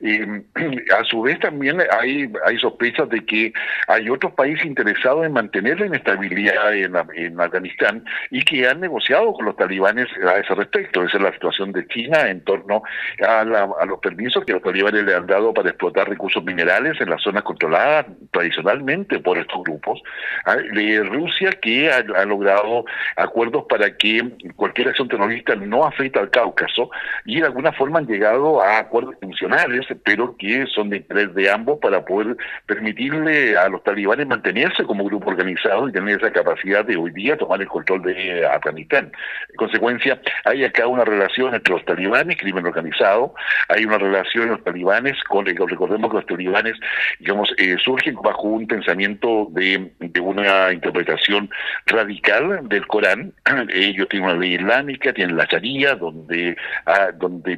Eh, 0.00 0.42
a 0.98 1.04
su 1.04 1.22
vez, 1.22 1.40
también 1.40 1.78
hay, 1.98 2.30
hay 2.44 2.58
sospechas 2.58 3.08
de 3.08 3.24
que 3.24 3.52
hay 3.88 4.10
otros 4.10 4.32
países 4.34 4.66
interesados 4.66 5.24
en 5.24 5.32
mantener 5.32 5.80
la 5.80 5.86
inestabilidad 5.86 6.74
en, 6.74 6.94
en 7.14 7.40
Afganistán 7.40 8.04
y 8.30 8.42
que 8.42 8.68
han 8.68 8.80
negociado 8.80 9.32
con 9.32 9.46
los 9.46 9.56
talibanes 9.56 10.08
a 10.26 10.36
ese 10.38 10.54
respecto. 10.54 11.02
Esa 11.02 11.16
es 11.16 11.22
la 11.22 11.32
situación 11.32 11.72
de 11.72 11.86
China 11.88 12.28
en 12.28 12.42
torno 12.44 12.82
a, 13.26 13.40
a 13.40 13.86
los 13.86 13.98
permisos 14.00 14.44
que 14.44 14.52
los 14.52 14.62
talibanes 14.62 15.05
le 15.06 15.14
han 15.14 15.26
dado 15.26 15.54
para 15.54 15.70
explotar 15.70 16.08
recursos 16.08 16.44
minerales 16.44 17.00
en 17.00 17.10
las 17.10 17.22
zonas 17.22 17.42
controladas 17.44 18.06
tradicionalmente 18.30 19.18
por 19.20 19.38
estos 19.38 19.62
grupos. 19.62 20.02
Ah, 20.44 20.56
Rusia 21.04 21.50
que 21.52 21.90
ha, 21.90 22.02
logrado 22.24 22.84
acuerdos 23.16 23.64
para 23.68 23.96
que 23.96 24.22
cualquier 24.56 24.88
acción 24.88 25.08
terrorista 25.08 25.54
no 25.54 25.84
afecte 25.84 26.18
al 26.18 26.30
Cáucaso 26.30 26.90
y 27.24 27.40
de 27.40 27.46
alguna 27.46 27.72
forma 27.72 28.00
han 28.00 28.06
llegado 28.06 28.60
a 28.60 28.78
acuerdos 28.78 29.14
funcionales, 29.20 29.86
pero 30.04 30.36
que 30.36 30.66
son 30.66 30.90
de 30.90 30.98
interés 30.98 31.34
de 31.34 31.50
ambos 31.50 31.78
para 31.80 32.04
poder 32.04 32.36
permitirle 32.66 33.56
a 33.56 33.68
los 33.68 33.82
talibanes 33.84 34.26
mantenerse 34.26 34.84
como 34.84 35.04
grupo 35.04 35.30
organizado 35.30 35.88
y 35.88 35.92
tener 35.92 36.18
esa 36.18 36.32
capacidad 36.32 36.84
de 36.84 36.96
hoy 36.96 37.10
día 37.12 37.36
tomar 37.36 37.60
el 37.60 37.68
control 37.68 38.02
de 38.02 38.46
Afganistán. 38.46 39.12
En 39.50 39.56
consecuencia, 39.56 40.20
hay 40.44 40.64
acá 40.64 40.86
una 40.86 41.04
relación 41.04 41.54
entre 41.54 41.74
los 41.74 41.84
talibanes, 41.84 42.36
crimen 42.38 42.66
organizado, 42.66 43.34
hay 43.68 43.84
una 43.84 43.98
relación 43.98 44.44
entre 44.44 44.56
los 44.56 44.64
talibanes 44.64 44.95
recordemos 45.02 46.10
que 46.10 46.16
los 46.16 46.26
talibanes, 46.26 46.76
digamos, 47.20 47.52
eh, 47.58 47.76
surgen 47.82 48.16
bajo 48.16 48.42
un 48.42 48.66
pensamiento 48.66 49.48
de, 49.50 49.90
una 50.20 50.72
interpretación 50.72 51.48
radical 51.86 52.68
del 52.68 52.86
Corán. 52.86 53.32
Ellos 53.72 54.08
tienen 54.08 54.30
una 54.30 54.38
ley 54.38 54.54
islámica, 54.54 55.12
tienen 55.12 55.36
la 55.36 55.44
Sharia, 55.44 55.94
donde, 55.94 56.56
ah, 56.86 57.10
donde 57.14 57.56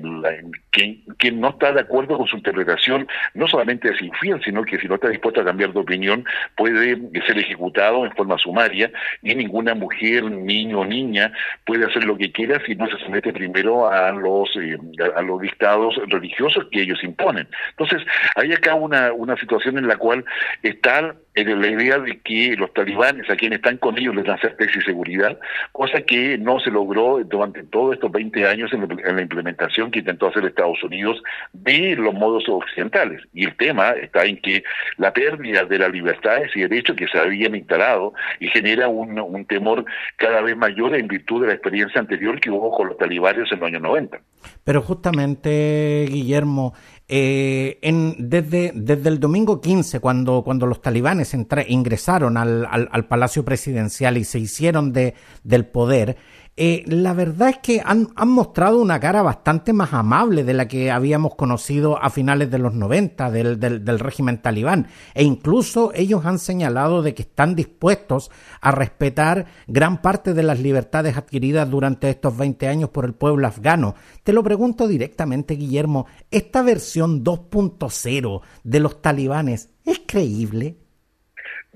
quien, 1.17 1.41
no 1.41 1.51
está 1.51 1.73
de 1.73 1.81
acuerdo 1.81 2.17
con 2.17 2.27
su 2.27 2.37
interpretación 2.37 3.07
no 3.35 3.49
solamente 3.49 3.91
es 3.91 4.01
infiel, 4.01 4.41
sino 4.45 4.65
que 4.65 4.79
si 4.79 4.89
no 4.89 4.95
está 4.95 5.09
dispuesto 5.09 5.41
a 5.41 5.45
cambiar 5.45 5.73
de 5.73 5.81
opinión 5.81 6.25
puede 6.57 6.99
ser 7.27 7.39
ejecutado 7.39 8.05
en 8.05 8.13
forma 8.13 8.39
sumaria 8.39 8.91
y 9.23 9.35
ninguna 9.35 9.75
mujer, 9.75 10.25
niño 10.25 10.81
o 10.81 10.85
niña 10.85 11.33
puede 11.65 11.87
hacer 11.87 12.05
lo 12.05 12.17
que 12.17 12.33
quiera 12.33 12.61
si 12.65 12.75
no 12.75 12.87
se 12.89 12.99
somete 12.99 13.33
primero 13.33 13.89
a 13.89 14.13
los, 14.13 14.49
eh, 14.57 14.79
a 15.17 15.23
los 15.23 15.41
dictados 15.41 15.97
religiosos 16.09 16.67
que 16.71 16.83
ellos 16.83 17.03
imponen. 17.03 17.49
Entonces, 17.71 18.07
hay 18.37 18.53
acá 18.53 18.75
una, 18.75 19.13
una 19.13 19.37
situación 19.37 19.79
en 19.79 19.89
la 19.89 19.97
cual 19.97 20.25
está 20.63 21.15
la 21.45 21.69
idea 21.69 21.99
de 21.99 22.19
que 22.21 22.57
los 22.57 22.73
talibanes, 22.73 23.29
a 23.31 23.37
quienes 23.37 23.59
están 23.59 23.79
con 23.79 23.99
ellos, 23.99 24.15
les 24.15 24.25
dan 24.25 24.39
certeza 24.41 24.79
y 24.79 24.83
seguridad, 24.83 25.39
cosa 25.73 26.03
que 26.03 26.39
no 26.39 26.61
se 26.61 26.71
logró 26.71 27.23
durante 27.25 27.63
todos 27.65 27.95
estos 27.95 28.11
20 28.11 28.47
años 28.47 28.73
en, 28.73 28.89
la 28.89 29.23
implementación 29.23 29.91
que 29.91 30.01
intentó 30.01 30.29
hacer 30.29 30.45
Estados 30.45 30.83
Unidos 30.83 31.23
de 31.53 31.97
los 31.97 32.15
modos 32.15 32.45
occidentales. 32.49 33.23
Y 33.33 33.45
el 33.45 33.57
tema 33.57 33.91
está 33.91 34.25
en 34.25 34.41
que 34.41 34.63
la 34.97 35.13
pérdida 35.13 35.65
de 35.65 35.79
las 35.79 35.91
libertades 35.91 36.55
y 36.55 36.61
derechos 36.61 36.97
que 36.97 37.09
se 37.09 37.19
habían 37.19 37.55
instalado 37.55 38.13
y 38.41 38.49
genera 38.49 38.89
un, 38.89 39.19
un 39.19 39.45
temor 39.47 39.85
cada 40.17 40.41
vez 40.41 40.57
mayor 40.57 40.95
en 40.95 41.09
virtud 41.09 41.43
de 41.43 41.49
la 41.49 41.55
experiencia 41.55 42.01
anterior 42.01 42.41
que 42.41 42.51
hubo 42.51 42.71
con 42.71 42.89
los 42.89 42.97
talibanes 42.97 43.51
en 43.53 43.61
los 43.61 43.67
años 43.69 43.83
90. 43.83 44.21
Pero 44.65 44.83
justamente, 44.83 46.07
Guillermo, 46.09 46.75
eh, 47.11 47.79
en, 47.81 48.17
desde, 48.19 48.73
desde 48.75 49.09
el 49.09 49.19
domingo 49.19 49.63
15, 49.63 49.99
cuando, 50.01 50.43
cuando 50.45 50.67
los 50.67 50.83
talibanes 50.83 51.35
ingresaron 51.67 52.37
al, 52.37 52.67
al, 52.67 52.89
al, 52.93 53.07
Palacio 53.07 53.47
Presidencial 53.47 54.19
y 54.19 54.25
se 54.25 54.39
hicieron 54.39 54.93
de, 54.93 55.15
del 55.43 55.65
poder, 55.65 56.19
eh, 56.61 56.83
la 56.87 57.13
verdad 57.15 57.51
es 57.51 57.59
que 57.59 57.81
han, 57.85 58.09
han, 58.17 58.29
mostrado 58.31 58.81
una 58.81 58.99
cara 58.99 59.23
bastante 59.23 59.73
más 59.73 59.93
amable 59.93 60.43
de 60.43 60.55
la 60.55 60.67
que 60.67 60.91
habíamos 60.91 61.37
conocido 61.37 62.03
a 62.03 62.11
finales 62.11 62.51
de 62.51 62.59
los 62.59 62.75
90 62.75 63.31
del, 63.31 63.61
del, 63.61 63.85
del, 63.85 64.01
régimen 64.01 64.43
talibán. 64.43 64.89
E 65.15 65.23
incluso 65.23 65.93
ellos 65.95 66.27
han 66.27 66.41
señalado 66.41 67.03
de 67.03 67.15
que 67.15 67.23
están 67.23 67.55
dispuestos 67.55 68.33
a 68.61 68.73
respetar 68.73 69.47
gran 69.69 70.03
parte 70.03 70.35
de 70.35 70.43
las 70.43 70.59
libertades 70.59 71.17
adquiridas 71.17 71.71
durante 71.71 72.11
estos 72.11 72.37
20 72.37 72.67
años 72.67 72.91
por 72.91 73.05
el 73.05 73.15
pueblo 73.15 73.47
afgano. 73.47 73.95
Te 74.25 74.33
lo 74.33 74.43
pregunto 74.43 74.89
directamente, 74.89 75.55
Guillermo, 75.55 76.07
¿esta 76.29 76.63
versión 76.63 77.23
2.0 77.23 78.41
de 78.65 78.81
los 78.81 79.01
talibanes 79.01 79.69
es 79.85 80.03
creíble? 80.05 80.88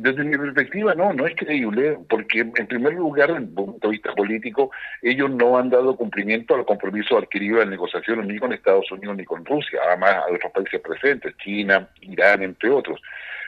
Desde 0.03 0.25
mi 0.25 0.37
perspectiva, 0.37 0.97
no, 0.97 1.13
no 1.13 1.29
es 1.29 1.37
creíble, 1.37 1.97
porque 2.09 2.41
en 2.41 2.67
primer 2.67 2.95
lugar, 2.95 3.29
desde 3.29 3.43
el 3.43 3.49
punto 3.51 3.87
de 3.87 3.93
vista 3.93 4.13
político, 4.15 4.73
ellos 5.01 5.31
no 5.31 5.57
han 5.57 5.71
dado 5.71 5.95
cumplimiento 5.95 6.57
al 6.57 6.65
compromiso 6.65 7.17
adquirido 7.17 7.63
en 7.63 7.71
negociaciones 7.71 8.27
ni 8.27 8.37
con 8.37 8.53
Estados 8.53 8.91
Unidos 8.91 9.17
ni 9.17 9.25
con 9.25 9.45
Rusia, 9.45 9.79
además 9.87 10.17
a 10.17 10.35
otros 10.35 10.51
países 10.53 10.81
presentes, 10.81 11.37
China, 11.37 11.89
Irán, 12.01 12.43
entre 12.43 12.71
otros. 12.71 13.01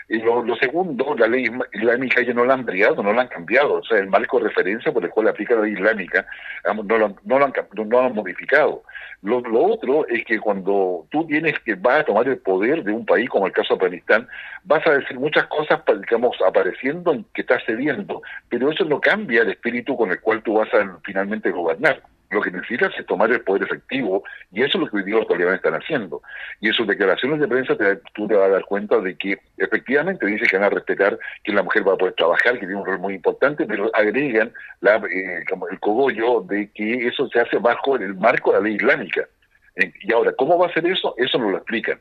Y 0.08 0.18
lo, 0.18 0.44
segundo, 0.56 1.14
la 1.16 1.26
ley 1.26 1.50
islámica 1.72 2.20
ellos 2.20 2.34
no 2.34 2.44
la 2.44 2.54
han 2.54 2.60
ampliado, 2.60 3.02
no 3.02 3.12
la 3.12 3.22
han 3.22 3.28
cambiado. 3.28 3.74
O 3.74 3.84
sea, 3.84 3.98
el 3.98 4.08
marco 4.08 4.38
de 4.38 4.48
referencia 4.48 4.92
por 4.92 5.04
el 5.04 5.10
cual 5.10 5.28
aplica 5.28 5.54
la 5.54 5.62
ley 5.62 5.72
islámica 5.72 6.26
no 6.64 6.82
lo, 6.98 7.16
no 7.24 7.38
lo, 7.38 7.44
han, 7.44 7.52
no 7.72 7.84
lo 7.84 8.00
han 8.00 8.14
modificado. 8.14 8.82
Lo, 9.22 9.38
otro 9.38 10.06
es 10.08 10.22
que 10.26 10.38
cuando 10.38 11.06
tú 11.10 11.26
tienes 11.26 11.58
que 11.60 11.74
vas 11.76 12.00
a 12.00 12.04
tomar 12.04 12.28
el 12.28 12.38
poder 12.38 12.84
de 12.84 12.92
un 12.92 13.06
país 13.06 13.30
como 13.30 13.46
el 13.46 13.52
caso 13.52 13.74
de 13.74 13.86
Afganistán, 13.86 14.28
vas 14.64 14.86
a 14.86 14.90
decir 14.90 15.18
muchas 15.18 15.46
cosas, 15.46 15.80
digamos, 15.86 16.36
apareciendo 16.46 17.12
en 17.12 17.24
que 17.32 17.40
estás 17.40 17.62
cediendo, 17.64 18.20
pero 18.50 18.70
eso 18.70 18.84
no 18.84 19.00
cambia 19.00 19.40
el 19.40 19.50
espíritu 19.50 19.96
con 19.96 20.10
el 20.10 20.20
cual 20.20 20.42
tú 20.42 20.54
vas 20.54 20.68
a 20.74 20.98
finalmente 21.02 21.50
gobernar. 21.50 22.02
Lo 22.34 22.42
que 22.42 22.50
necesitas 22.50 22.92
es 22.98 23.06
tomar 23.06 23.30
el 23.30 23.42
poder 23.42 23.62
efectivo 23.62 24.24
y 24.50 24.62
eso 24.62 24.76
es 24.76 24.84
lo 24.84 24.90
que 24.90 24.96
hoy 24.96 25.04
día 25.04 25.14
los 25.14 25.28
talibanes 25.28 25.58
están 25.58 25.74
haciendo. 25.74 26.20
Y 26.60 26.66
en 26.66 26.74
sus 26.74 26.86
declaraciones 26.86 27.38
de 27.38 27.46
prensa 27.46 27.76
te, 27.76 27.96
tú 28.12 28.26
te 28.26 28.34
vas 28.34 28.48
a 28.48 28.54
dar 28.54 28.64
cuenta 28.64 28.98
de 28.98 29.16
que 29.16 29.38
efectivamente 29.56 30.26
dice 30.26 30.46
que 30.46 30.56
van 30.56 30.66
a 30.66 30.70
respetar 30.70 31.16
que 31.44 31.52
la 31.52 31.62
mujer 31.62 31.86
va 31.86 31.94
a 31.94 31.96
poder 31.96 32.14
trabajar, 32.14 32.54
que 32.54 32.66
tiene 32.66 32.74
un 32.74 32.86
rol 32.86 32.98
muy 32.98 33.14
importante, 33.14 33.66
pero 33.66 33.88
agregan 33.94 34.52
la, 34.80 34.96
eh, 34.96 35.44
el 35.70 35.80
cogollo 35.80 36.40
de 36.40 36.70
que 36.72 37.06
eso 37.06 37.28
se 37.28 37.38
hace 37.38 37.58
bajo 37.58 37.94
el 37.94 38.14
marco 38.14 38.50
de 38.50 38.58
la 38.58 38.64
ley 38.64 38.74
islámica. 38.74 39.28
Y 39.76 40.12
ahora, 40.12 40.32
¿cómo 40.32 40.58
va 40.58 40.66
a 40.66 40.72
ser 40.72 40.86
eso? 40.86 41.14
Eso 41.16 41.38
no 41.38 41.50
lo 41.50 41.58
explican. 41.58 42.00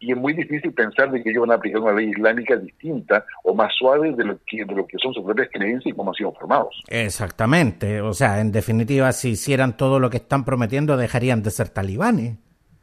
Y 0.00 0.12
es 0.12 0.16
muy 0.16 0.32
difícil 0.32 0.72
pensar 0.72 1.10
de 1.10 1.22
que 1.22 1.30
ellos 1.30 1.42
van 1.42 1.52
a 1.52 1.54
aplicar 1.54 1.80
una 1.80 1.92
ley 1.92 2.10
islámica 2.10 2.56
distinta 2.56 3.24
o 3.44 3.54
más 3.54 3.72
suave 3.74 4.12
de 4.12 4.24
lo 4.24 4.38
que, 4.46 4.64
de 4.64 4.74
lo 4.74 4.86
que 4.86 4.98
son 4.98 5.12
sus 5.14 5.24
propias 5.24 5.48
creencias 5.52 5.92
y 5.92 5.96
cómo 5.96 6.10
han 6.10 6.14
sido 6.14 6.32
formados. 6.32 6.82
Exactamente. 6.88 8.00
O 8.00 8.12
sea, 8.12 8.40
en 8.40 8.52
definitiva, 8.52 9.12
si 9.12 9.30
hicieran 9.30 9.76
todo 9.76 9.98
lo 9.98 10.10
que 10.10 10.18
están 10.18 10.44
prometiendo, 10.44 10.96
dejarían 10.96 11.42
de 11.42 11.50
ser 11.50 11.68
talibanes. 11.68 12.36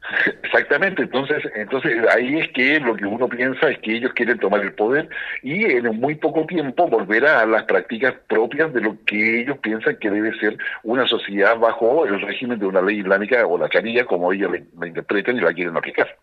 Exactamente, 0.42 1.02
entonces, 1.02 1.42
entonces 1.54 1.98
ahí 2.14 2.38
es 2.38 2.48
que 2.52 2.80
lo 2.80 2.96
que 2.96 3.04
uno 3.04 3.28
piensa 3.28 3.70
es 3.70 3.78
que 3.78 3.96
ellos 3.96 4.12
quieren 4.14 4.38
tomar 4.38 4.60
el 4.60 4.72
poder 4.72 5.08
y 5.42 5.64
en 5.64 5.84
muy 6.00 6.14
poco 6.14 6.46
tiempo 6.46 6.88
volver 6.88 7.26
a 7.26 7.44
las 7.46 7.64
prácticas 7.64 8.14
propias 8.26 8.72
de 8.72 8.80
lo 8.80 8.96
que 9.04 9.42
ellos 9.42 9.58
piensan 9.58 9.96
que 9.96 10.10
debe 10.10 10.36
ser 10.38 10.56
una 10.82 11.06
sociedad 11.06 11.58
bajo 11.58 12.06
el 12.06 12.20
régimen 12.20 12.58
de 12.58 12.66
una 12.66 12.80
ley 12.80 13.00
islámica 13.00 13.46
o 13.46 13.58
la 13.58 13.68
charía, 13.68 14.04
como 14.06 14.32
ellos 14.32 14.52
la, 14.78 14.86
interpretan 14.86 15.36
y 15.36 15.40
la 15.40 15.52
quieren 15.52 15.76
aplicar. 15.76 16.16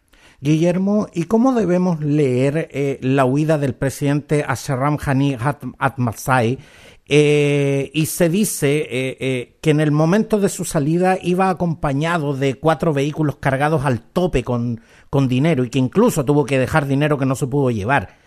Guillermo, 0.46 1.08
¿y 1.12 1.24
cómo 1.24 1.54
debemos 1.54 2.00
leer 2.02 2.70
eh, 2.72 3.00
la 3.02 3.26
huida 3.26 3.58
del 3.58 3.74
presidente 3.74 4.46
Ashraf 4.48 5.04
Ghani 5.04 5.36
Atmasai 5.80 6.60
eh, 7.08 7.92
y 7.94 8.08
se 8.08 8.30
dice 8.30 8.78
eh, 8.78 9.18
eh, 9.20 9.58
que 9.62 9.70
en 9.70 9.80
el 9.80 9.92
momento 9.92 10.40
de 10.40 10.50
su 10.50 10.66
salida 10.66 11.20
iba 11.22 11.50
acompañado 11.50 12.34
de 12.36 12.56
cuatro 12.56 12.94
vehículos 12.94 13.36
cargados 13.36 13.86
al 13.86 14.02
tope 14.02 14.44
con, 14.44 14.82
con 15.12 15.28
dinero 15.28 15.64
y 15.64 15.70
que 15.70 15.78
incluso 15.78 16.26
tuvo 16.26 16.46
que 16.46 16.58
dejar 16.58 16.88
dinero 16.88 17.18
que 17.18 17.28
no 17.28 17.36
se 17.36 17.46
pudo 17.46 17.70
llevar. 17.70 18.18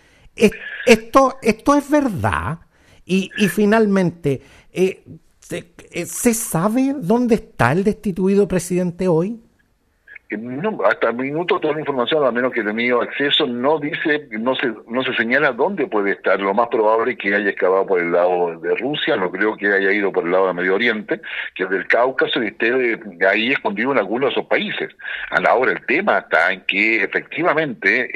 ¿Esto, 0.85 1.35
esto 1.41 1.75
es 1.75 1.89
verdad? 1.89 2.59
Y, 3.05 3.31
y 3.37 3.49
finalmente, 3.49 4.41
¿se 5.41 6.33
sabe 6.33 6.95
dónde 6.97 7.35
está 7.35 7.73
el 7.73 7.83
destituido 7.83 8.47
presidente 8.47 9.09
hoy? 9.09 9.41
No, 10.37 10.77
hasta 10.85 11.09
el 11.09 11.15
minuto 11.15 11.59
toda 11.59 11.73
la 11.73 11.79
información, 11.79 12.23
a 12.23 12.31
menos 12.31 12.51
que 12.51 12.59
he 12.59 12.63
tenido 12.63 13.01
acceso, 13.01 13.47
no 13.47 13.79
dice, 13.79 14.27
no 14.29 14.53
se, 14.55 14.71
no 14.87 15.01
se 15.03 15.13
señala 15.15 15.51
dónde 15.53 15.87
puede 15.87 16.11
estar. 16.11 16.39
Lo 16.39 16.53
más 16.53 16.67
probable 16.67 17.13
es 17.13 17.17
que 17.17 17.33
haya 17.33 17.49
excavado 17.49 17.87
por 17.87 17.99
el 17.99 18.11
lado 18.11 18.59
de 18.59 18.75
Rusia, 18.75 19.15
no 19.15 19.31
creo 19.31 19.57
que 19.57 19.67
haya 19.67 19.91
ido 19.91 20.11
por 20.11 20.25
el 20.25 20.31
lado 20.31 20.47
de 20.47 20.53
Medio 20.53 20.75
Oriente, 20.75 21.19
que 21.55 21.63
es 21.63 21.69
del 21.71 21.87
Cáucaso 21.87 22.43
y 22.43 22.47
esté 22.47 22.99
ahí 23.27 23.51
escondido 23.51 23.91
en 23.91 23.97
algunos 23.97 24.29
de 24.29 24.33
esos 24.33 24.45
países. 24.45 24.89
A 25.31 25.39
la 25.41 25.55
hora 25.55 25.71
el 25.71 25.83
tema 25.87 26.19
está 26.19 26.53
en 26.53 26.61
que 26.61 27.03
efectivamente 27.03 28.09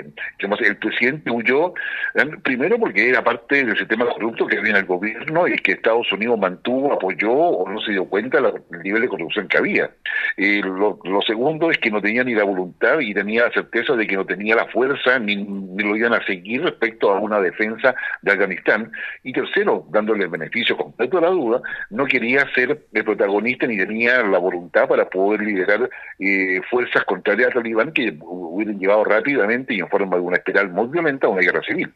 eh, 0.00 0.04
el 0.40 0.76
presidente 0.76 1.30
huyó, 1.30 1.72
eh, 2.14 2.26
primero 2.42 2.80
porque 2.80 3.10
era 3.10 3.22
parte 3.22 3.64
del 3.64 3.78
sistema 3.78 4.06
corrupto 4.06 4.46
que 4.48 4.58
había 4.58 4.72
en 4.72 4.76
el 4.78 4.86
gobierno 4.86 5.46
y 5.46 5.56
que 5.58 5.72
Estados 5.72 6.10
Unidos 6.12 6.36
mantuvo, 6.36 6.92
apoyó 6.92 7.30
o 7.30 7.70
no 7.70 7.80
se 7.80 7.92
dio 7.92 8.06
cuenta 8.06 8.40
del 8.40 8.82
nivel 8.82 9.02
de 9.02 9.08
corrupción 9.08 9.46
que 9.46 9.58
había. 9.58 9.90
Eh, 10.36 10.60
lo, 10.64 10.98
lo 11.04 11.22
segundo 11.22 11.59
es 11.68 11.78
que 11.78 11.90
no 11.90 12.00
tenía 12.00 12.22
ni 12.22 12.34
la 12.34 12.44
voluntad 12.44 13.00
y 13.00 13.12
tenía 13.12 13.46
la 13.46 13.52
certeza 13.52 13.94
de 13.94 14.06
que 14.06 14.16
no 14.16 14.24
tenía 14.24 14.54
la 14.54 14.66
fuerza 14.66 15.18
ni, 15.18 15.34
lo 15.36 15.96
iban 15.96 16.14
a 16.14 16.24
seguir 16.24 16.62
respecto 16.62 17.10
a 17.10 17.18
una 17.18 17.40
defensa 17.40 17.94
de 18.22 18.30
Afganistán. 18.30 18.92
Y 19.24 19.32
tercero, 19.32 19.86
dándole 19.90 20.24
el 20.24 20.30
beneficio 20.30 20.76
completo 20.76 21.18
a 21.18 21.22
la 21.22 21.30
duda, 21.30 21.60
no 21.90 22.06
quería 22.06 22.46
ser 22.54 22.86
el 22.92 23.04
protagonista 23.04 23.66
ni 23.66 23.76
tenía 23.76 24.22
la 24.22 24.38
voluntad 24.38 24.88
para 24.88 25.08
poder 25.08 25.40
liderar 25.40 25.90
eh, 26.18 26.60
fuerzas 26.70 27.04
contrarias 27.04 27.48
al 27.48 27.54
talibán 27.54 27.92
que 27.92 28.16
hubieran 28.20 28.78
llevado 28.78 29.04
rápidamente 29.04 29.74
y 29.74 29.80
en 29.80 29.88
forma 29.88 30.16
de 30.16 30.22
una 30.22 30.36
espiral 30.36 30.70
muy 30.70 30.86
violenta 30.88 31.26
a 31.26 31.30
una 31.30 31.42
guerra 31.42 31.62
civil. 31.62 31.92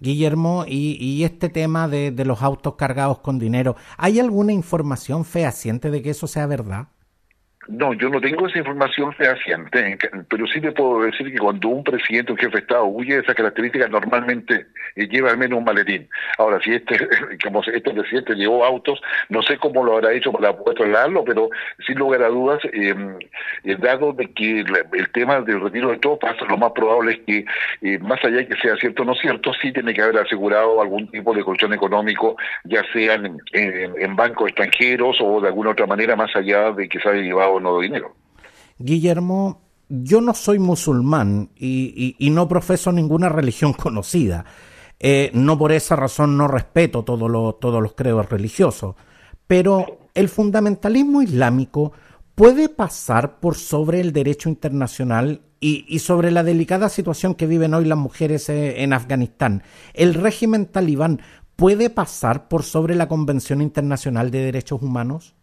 Guillermo, 0.00 0.64
y, 0.66 1.24
este 1.24 1.48
tema 1.48 1.88
de, 1.88 2.12
los 2.24 2.42
autos 2.42 2.76
cargados 2.76 3.18
con 3.18 3.38
dinero, 3.38 3.76
¿hay 3.96 4.20
alguna 4.20 4.52
información 4.52 5.24
fehaciente 5.24 5.90
de 5.90 6.02
que 6.02 6.10
eso 6.10 6.26
sea 6.26 6.46
verdad? 6.46 6.88
No, 7.68 7.92
yo 7.92 8.08
no 8.08 8.18
tengo 8.18 8.46
esa 8.46 8.58
información 8.58 9.12
fehaciente, 9.12 9.98
pero 10.30 10.46
sí 10.46 10.58
te 10.58 10.72
puedo 10.72 11.02
decir 11.02 11.30
que 11.30 11.38
cuando 11.38 11.68
un 11.68 11.84
presidente, 11.84 12.32
un 12.32 12.38
jefe 12.38 12.52
de 12.52 12.58
Estado 12.60 12.86
huye 12.86 13.16
de 13.16 13.20
esas 13.20 13.34
características, 13.34 13.90
normalmente 13.90 14.66
eh, 14.96 15.06
lleva 15.06 15.30
al 15.30 15.36
menos 15.36 15.58
un 15.58 15.64
maletín. 15.64 16.08
Ahora, 16.38 16.58
si 16.64 16.72
este, 16.72 16.96
como 17.44 17.62
este 17.62 17.90
presidente 17.90 18.34
llevó 18.36 18.64
autos, 18.64 19.02
no 19.28 19.42
sé 19.42 19.58
cómo 19.58 19.84
lo 19.84 19.96
habrá 19.96 20.14
hecho 20.14 20.32
para 20.32 20.56
poder 20.56 20.78
trasladarlo, 20.78 21.24
pero 21.24 21.50
sin 21.86 21.98
lugar 21.98 22.22
a 22.22 22.28
dudas, 22.28 22.58
eh, 22.72 22.94
dado 23.78 24.14
de 24.14 24.32
que 24.32 24.60
el, 24.60 25.10
tema 25.12 25.42
del 25.42 25.60
retiro 25.60 25.90
de 25.90 25.98
tropas, 25.98 26.36
lo 26.48 26.56
más 26.56 26.72
probable 26.72 27.12
es 27.12 27.18
que, 27.26 27.44
eh, 27.82 27.98
más 27.98 28.24
allá 28.24 28.38
de 28.38 28.48
que 28.48 28.56
sea 28.56 28.76
cierto 28.76 29.02
o 29.02 29.04
no 29.04 29.14
cierto, 29.14 29.52
sí 29.60 29.72
tiene 29.74 29.92
que 29.92 30.00
haber 30.00 30.16
asegurado 30.16 30.80
algún 30.80 31.10
tipo 31.10 31.34
de 31.34 31.44
colchón 31.44 31.74
económico, 31.74 32.34
ya 32.64 32.82
sea 32.94 33.14
en, 33.14 33.38
en 33.52 34.16
bancos 34.16 34.48
extranjeros 34.48 35.18
o 35.20 35.42
de 35.42 35.48
alguna 35.48 35.70
otra 35.70 35.86
manera, 35.86 36.16
más 36.16 36.34
allá 36.34 36.72
de 36.72 36.88
que 36.88 36.98
se 36.98 37.10
haya 37.10 37.20
llevado 37.20 37.57
dinero. 37.80 38.14
Guillermo, 38.78 39.60
yo 39.88 40.20
no 40.20 40.34
soy 40.34 40.58
musulmán 40.58 41.50
y, 41.56 42.16
no 42.30 42.48
profeso 42.48 42.92
ninguna 42.92 43.28
religión 43.28 43.72
conocida. 43.74 44.44
Eh, 45.00 45.30
no 45.32 45.56
por 45.56 45.72
esa 45.72 45.94
razón 45.94 46.36
no 46.36 46.48
respeto 46.48 47.04
todos 47.04 47.30
los 47.82 47.92
credos 47.94 48.28
religiosos. 48.28 48.96
Pero 49.46 50.00
el 50.14 50.28
fundamentalismo 50.28 51.22
islámico 51.22 51.92
puede 52.34 52.68
pasar 52.68 53.40
por 53.40 53.56
sobre 53.56 54.00
el 54.00 54.12
derecho 54.12 54.48
internacional 54.48 55.42
y, 55.60 55.84
y, 55.88 55.98
sobre 56.00 56.30
la 56.30 56.44
delicada 56.44 56.88
situación 56.88 57.34
que 57.34 57.46
viven 57.46 57.74
hoy 57.74 57.84
las 57.84 57.98
mujeres 57.98 58.48
eh, 58.48 58.82
en 58.82 58.92
Afganistán. 58.92 59.64
¿El 59.92 60.14
régimen 60.14 60.66
talibán 60.66 61.20
puede 61.56 61.90
pasar 61.90 62.46
por 62.46 62.62
sobre 62.62 62.94
la 62.94 63.08
Convención 63.08 63.60
Internacional 63.60 64.30
de 64.30 64.44
Derechos 64.44 64.80
Humanos? 64.82 65.34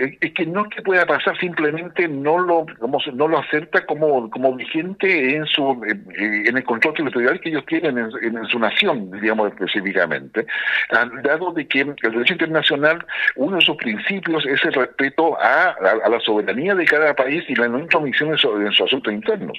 Es 0.00 0.32
que 0.32 0.46
no 0.46 0.62
es 0.62 0.68
que 0.68 0.82
pueda 0.82 1.04
pasar, 1.04 1.38
simplemente 1.38 2.08
no 2.08 2.38
lo 2.38 2.66
como, 2.78 2.98
no 3.12 3.28
lo 3.28 3.38
acepta 3.38 3.84
como, 3.84 4.30
como 4.30 4.54
vigente 4.54 5.36
en 5.36 5.46
su 5.46 5.82
eh, 5.84 6.44
en 6.48 6.56
el 6.56 6.64
control 6.64 6.94
territorial 6.94 7.40
que 7.40 7.50
ellos 7.50 7.66
tienen 7.66 7.98
en, 7.98 8.46
su 8.46 8.58
nación, 8.58 9.10
digamos 9.20 9.52
específicamente, 9.52 10.46
ah, 10.92 11.06
dado 11.22 11.52
de 11.52 11.66
que 11.66 11.80
el 11.80 11.96
derecho 11.96 12.32
internacional, 12.32 13.04
uno 13.36 13.56
de 13.56 13.62
sus 13.62 13.76
principios 13.76 14.46
es 14.46 14.64
el 14.64 14.72
respeto 14.72 15.38
a, 15.40 15.76
la 15.80 16.20
soberanía 16.20 16.74
de 16.74 16.84
cada 16.86 17.14
país 17.14 17.44
y 17.48 17.54
la 17.54 17.68
no 17.68 17.78
intromisión 17.78 18.30
en, 18.30 18.38
sus 18.38 18.80
asuntos 18.80 19.12
internos. 19.12 19.58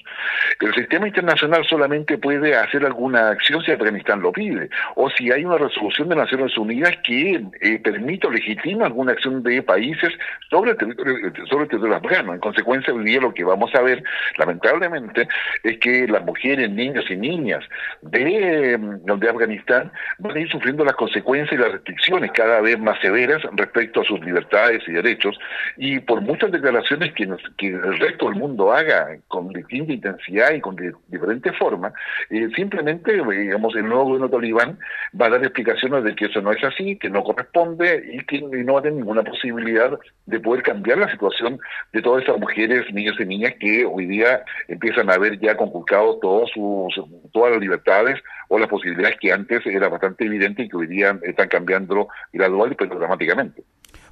El 0.59 0.73
sistema 0.73 1.07
internacional 1.07 1.65
solamente 1.65 2.17
puede 2.17 2.55
hacer 2.55 2.85
alguna 2.85 3.29
acción 3.29 3.63
si 3.63 3.71
Afganistán 3.71 4.21
lo 4.21 4.31
pide, 4.31 4.69
o 4.95 5.09
si 5.11 5.31
hay 5.31 5.45
una 5.45 5.57
resolución 5.57 6.09
de 6.09 6.15
Naciones 6.15 6.57
Unidas 6.57 6.97
que 7.03 7.41
eh, 7.61 7.79
permite 7.79 8.27
o 8.27 8.31
legitima 8.31 8.87
alguna 8.87 9.11
acción 9.11 9.43
de 9.43 9.61
países 9.61 10.13
sobre 10.49 10.71
el 10.71 10.77
territorio, 10.77 11.15
sobre 11.49 11.63
el 11.63 11.69
territorio 11.69 11.95
afgano. 11.95 12.33
En 12.33 12.39
consecuencia, 12.39 12.93
hoy 12.93 13.05
día 13.05 13.21
lo 13.21 13.33
que 13.33 13.43
vamos 13.43 13.73
a 13.75 13.81
ver, 13.81 14.03
lamentablemente, 14.37 15.27
es 15.63 15.77
que 15.79 16.07
las 16.07 16.23
mujeres, 16.23 16.69
niños 16.69 17.05
y 17.09 17.15
niñas 17.15 17.63
de, 18.01 18.77
de 18.77 19.29
Afganistán 19.29 19.91
van 20.19 20.37
a 20.37 20.39
ir 20.39 20.49
sufriendo 20.49 20.83
las 20.83 20.95
consecuencias 20.95 21.57
y 21.57 21.61
las 21.61 21.71
restricciones 21.71 22.31
cada 22.33 22.61
vez 22.61 22.79
más 22.79 22.99
severas 22.99 23.41
respecto 23.53 24.01
a 24.01 24.05
sus 24.05 24.19
libertades 24.21 24.83
y 24.87 24.91
derechos, 24.91 25.37
y 25.77 25.99
por 25.99 26.21
muchas 26.21 26.51
declaraciones 26.51 27.13
que, 27.13 27.27
que 27.57 27.67
el 27.67 27.99
resto 27.99 28.29
del 28.29 28.39
mundo 28.39 28.71
haga 28.71 29.17
con 29.27 29.49
distinta 29.49 29.93
intensidad 29.93 30.51
y 30.53 30.61
con 30.61 30.75
diferentes 31.07 31.55
formas, 31.57 31.93
eh, 32.29 32.49
simplemente, 32.55 33.13
digamos, 33.13 33.75
el 33.75 33.85
nuevo 33.85 34.05
gobierno 34.05 34.29
talibán 34.29 34.77
va 35.19 35.25
a 35.25 35.29
dar 35.29 35.43
explicaciones 35.43 36.03
de 36.03 36.15
que 36.15 36.25
eso 36.25 36.41
no 36.41 36.51
es 36.51 36.63
así, 36.63 36.97
que 36.97 37.09
no 37.09 37.23
corresponde 37.23 38.11
y 38.13 38.25
que 38.25 38.41
no 38.41 38.73
va 38.73 38.79
a 38.79 38.83
tener 38.83 38.97
ninguna 38.97 39.23
posibilidad 39.23 39.97
de 40.25 40.39
poder 40.39 40.63
cambiar 40.63 40.99
la 40.99 41.11
situación 41.11 41.59
de 41.91 42.01
todas 42.01 42.23
esas 42.23 42.39
mujeres, 42.39 42.91
niños 42.93 43.15
y 43.19 43.25
niñas 43.25 43.53
que 43.59 43.85
hoy 43.85 44.05
día 44.05 44.43
empiezan 44.67 45.09
a 45.09 45.17
ver 45.17 45.39
ya 45.39 45.57
conculcado 45.57 46.17
todos 46.19 46.49
sus, 46.53 47.03
todas 47.33 47.51
las 47.51 47.61
libertades 47.61 48.19
o 48.47 48.57
las 48.57 48.69
posibilidades 48.69 49.17
que 49.19 49.31
antes 49.31 49.65
era 49.65 49.89
bastante 49.89 50.25
evidente 50.25 50.63
y 50.63 50.69
que 50.69 50.77
hoy 50.77 50.87
día 50.87 51.19
están 51.23 51.49
cambiando 51.49 52.07
gradual 52.31 52.75
pero 52.77 52.97
dramáticamente. 52.97 53.63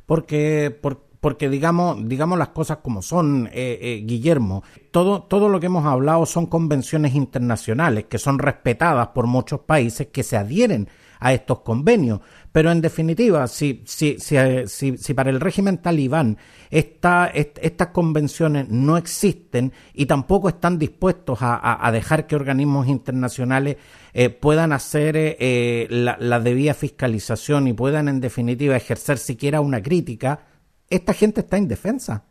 Porque, 0.06 0.76
porque 0.82 1.09
digamos, 1.40 2.08
digamos 2.08 2.38
las 2.40 2.50
cosas 2.50 2.78
como 2.78 3.02
son, 3.02 3.48
eh, 3.48 3.80
eh, 3.82 4.04
Guillermo, 4.06 4.64
todo, 4.92 5.24
todo 5.24 5.50
lo 5.50 5.60
que 5.60 5.66
hemos 5.66 5.86
hablado 5.86 6.26
son 6.26 6.46
convenciones 6.46 7.16
internacionales 7.16 8.06
que 8.06 8.18
son 8.18 8.40
respetadas 8.40 9.10
por 9.10 9.28
muchos 9.28 9.62
países 9.62 10.08
que 10.08 10.24
se 10.24 10.38
adhieren 10.38 10.90
a 11.20 11.34
estos 11.34 11.60
convenios. 11.60 12.22
Pero 12.52 12.72
en 12.72 12.82
definitiva, 12.82 13.48
si, 13.48 13.84
si, 13.86 14.18
si, 14.20 14.98
si, 14.98 15.14
para 15.14 15.30
el 15.30 15.40
régimen 15.40 15.78
talibán 15.78 16.38
esta, 16.72 17.28
estas 17.28 17.90
convenciones 17.90 18.70
no 18.70 18.98
existen 18.98 19.72
y 19.94 20.08
tampoco 20.08 20.50
están 20.50 20.80
dispuestos 20.80 21.40
a, 21.42 21.90
dejar 21.94 22.26
que 22.26 22.36
organismos 22.36 22.88
internacionales 22.88 23.78
eh, 24.14 24.30
puedan 24.30 24.72
hacer 24.72 25.16
eh, 25.16 25.88
la, 25.92 26.18
la 26.20 26.40
debida 26.40 26.74
fiscalización 26.74 27.68
y 27.68 27.74
puedan 27.74 28.08
en 28.08 28.20
definitiva 28.20 28.76
ejercer 28.76 29.20
siquiera 29.20 29.62
una 29.62 29.82
crítica, 29.82 30.48
esta 30.90 31.14
gente 31.14 31.42
está 31.42 31.58
indefensa. 31.58 32.29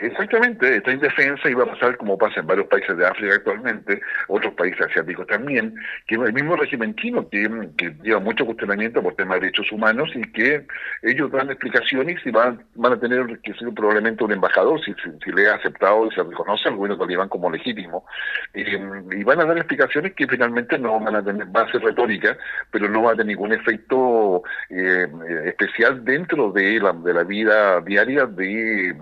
Exactamente, 0.00 0.76
está 0.76 0.92
indefensa 0.92 1.48
y 1.48 1.54
va 1.54 1.64
a 1.64 1.72
pasar 1.72 1.96
como 1.96 2.16
pasa 2.16 2.40
en 2.40 2.46
varios 2.46 2.66
países 2.68 2.96
de 2.96 3.06
África 3.06 3.34
actualmente, 3.34 4.00
otros 4.28 4.54
países 4.54 4.86
asiáticos 4.86 5.26
también, 5.26 5.74
que 6.06 6.14
el 6.14 6.32
mismo 6.32 6.56
régimen 6.56 6.94
chino 6.96 7.28
que, 7.28 7.48
lleva 8.02 8.20
mucho 8.20 8.46
cuestionamiento 8.46 9.02
por 9.02 9.14
temas 9.14 9.36
de 9.36 9.46
derechos 9.46 9.70
humanos 9.72 10.10
y 10.14 10.22
que 10.32 10.64
ellos 11.02 11.30
dan 11.32 11.50
explicaciones 11.50 12.24
y 12.24 12.30
van, 12.30 12.62
van 12.74 12.92
a 12.92 13.00
tener 13.00 13.38
que 13.40 13.54
ser 13.54 13.68
probablemente 13.74 14.24
un 14.24 14.32
embajador 14.32 14.80
si, 14.84 14.94
si, 15.24 15.32
le 15.32 15.48
ha 15.48 15.54
aceptado 15.54 16.06
y 16.06 16.10
se 16.14 16.22
reconoce 16.22 16.68
al 16.68 16.76
gobierno 16.76 16.98
talibán 16.98 17.28
como 17.28 17.50
legítimo. 17.50 18.04
y 18.54 19.24
van 19.24 19.40
a 19.40 19.44
dar 19.44 19.56
explicaciones 19.58 20.14
que 20.14 20.26
finalmente 20.26 20.78
no 20.78 21.00
van 21.00 21.16
a 21.16 21.24
tener, 21.24 21.46
va 21.54 21.62
a 21.62 21.72
ser 21.72 21.82
retórica, 21.82 22.36
pero 22.70 22.88
no 22.88 23.02
va 23.02 23.12
a 23.12 23.16
tener 23.16 23.28
ningún 23.28 23.52
efecto 23.52 24.42
eh, 24.70 25.06
especial 25.44 26.04
dentro 26.04 26.50
de 26.50 26.80
la, 26.80 26.92
de 26.92 27.14
la 27.14 27.24
vida 27.24 27.80
diaria 27.82 28.26
de, 28.26 28.96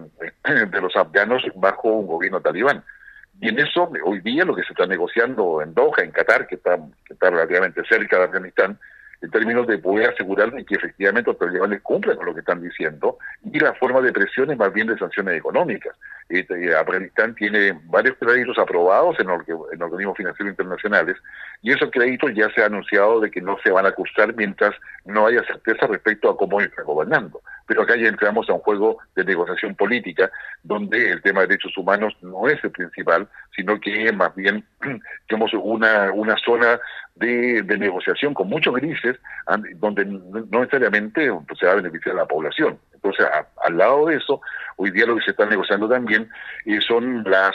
de 0.45 0.81
los 0.81 0.86
afganos 0.95 1.43
bajo 1.55 1.89
un 1.89 2.07
gobierno 2.07 2.41
talibán. 2.41 2.85
Y 3.41 3.49
en 3.49 3.59
eso, 3.59 3.91
hoy 4.05 4.21
día, 4.21 4.45
lo 4.45 4.55
que 4.55 4.63
se 4.63 4.73
está 4.73 4.87
negociando 4.87 5.61
en 5.61 5.75
Doha, 5.75 6.03
en 6.03 6.11
Qatar, 6.11 6.47
que 6.47 6.55
está, 6.55 6.79
está 7.09 7.31
relativamente 7.31 7.83
cerca 7.89 8.19
de 8.19 8.25
Afganistán, 8.25 8.79
en 9.21 9.31
términos 9.31 9.67
de 9.67 9.79
poder 9.79 10.11
asegurar 10.11 10.53
que 10.65 10.75
efectivamente 10.75 11.31
los 11.31 11.39
talibanes 11.39 11.83
cumplan 11.83 12.17
con 12.17 12.27
lo 12.27 12.35
que 12.35 12.41
están 12.41 12.63
diciendo 12.63 13.19
y 13.45 13.59
la 13.59 13.73
forma 13.75 14.01
de 14.01 14.13
presión 14.13 14.51
es 14.51 14.59
más 14.59 14.73
bien 14.73 14.87
de 14.87 14.99
sanciones 14.99 15.39
económicas. 15.39 15.97
Este, 16.29 16.75
Afganistán 16.75 17.35
tiene 17.37 17.79
varios 17.85 18.17
créditos 18.19 18.59
aprobados 18.59 19.17
en, 19.21 19.29
en 19.31 19.83
organismos 19.83 20.17
financieros 20.17 20.53
internacionales 20.53 21.17
y 21.63 21.73
esos 21.73 21.89
créditos 21.91 22.33
ya 22.35 22.51
se 22.51 22.63
ha 22.63 22.67
anunciado 22.67 23.21
de 23.21 23.31
que 23.31 23.41
no 23.41 23.57
se 23.63 23.71
van 23.71 23.87
a 23.87 23.93
cursar 23.93 24.35
mientras 24.35 24.75
no 25.05 25.27
haya 25.27 25.45
certeza 25.45 25.87
respecto 25.87 26.29
a 26.29 26.37
cómo 26.37 26.61
está 26.61 26.83
gobernando. 26.83 27.41
pero 27.67 27.83
acá 27.83 27.97
ya 27.97 28.09
entramos 28.09 28.49
a 28.49 28.55
un 28.55 28.61
juego 28.61 28.99
de 29.15 29.25
negociación 29.25 29.77
política 29.77 30.31
donde 30.65 31.11
el 31.11 31.23
tema 31.23 31.43
de 31.43 31.49
derechos 31.49 31.77
humanos 31.79 32.17
no 32.23 32.49
es 32.49 32.63
el 32.65 32.71
principal, 32.71 33.29
sino 33.55 33.79
que 33.81 34.13
más 34.13 34.35
bien 34.35 34.65
tenemos 35.29 35.53
una, 35.55 36.13
una 36.13 36.37
zona 36.39 36.81
de, 37.17 37.63
negociación 37.79 38.35
con 38.35 38.49
muchos 38.49 38.75
grises, 38.75 39.17
donde 39.77 40.05
no 40.05 40.61
necesariamente 40.61 41.31
se 41.59 41.67
va 41.67 41.73
a 41.73 41.77
beneficiar 41.77 42.15
a 42.15 42.21
la 42.21 42.27
población. 42.27 42.79
Entonces, 42.97 43.27
al 43.65 43.77
lado 43.79 44.07
de 44.07 44.17
eso, 44.17 44.41
hoy 44.77 44.91
día 44.91 45.07
lo 45.07 45.17
que 45.17 45.23
se 45.23 45.31
está 45.31 45.47
negociando 45.47 45.89
también 45.89 46.29
eh, 46.65 46.81
son 46.81 47.25
las 47.25 47.55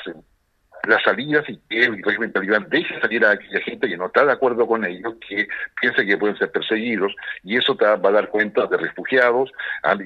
las 0.87 1.03
salidas 1.03 1.47
y 1.47 1.57
que 1.69 1.83
el 1.83 2.01
régimen 2.03 2.31
talibán 2.31 2.67
deje 2.69 2.99
salir 2.99 3.25
a 3.25 3.31
aquella 3.31 3.59
gente 3.61 3.87
que 3.87 3.97
no 3.97 4.07
está 4.07 4.25
de 4.25 4.31
acuerdo 4.31 4.65
con 4.65 4.85
ellos, 4.85 5.13
que 5.27 5.47
piensa 5.79 6.03
que 6.03 6.17
pueden 6.17 6.37
ser 6.37 6.51
perseguidos, 6.51 7.13
y 7.43 7.57
eso 7.57 7.75
va 7.75 7.93
a 7.93 8.11
dar 8.11 8.29
cuenta 8.29 8.65
de 8.65 8.77
refugiados 8.77 9.51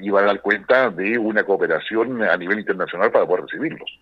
y 0.00 0.10
va 0.10 0.20
a 0.20 0.24
dar 0.24 0.40
cuenta 0.40 0.90
de 0.90 1.18
una 1.18 1.44
cooperación 1.44 2.22
a 2.22 2.36
nivel 2.36 2.58
internacional 2.58 3.10
para 3.10 3.26
poder 3.26 3.44
recibirlos. 3.44 3.98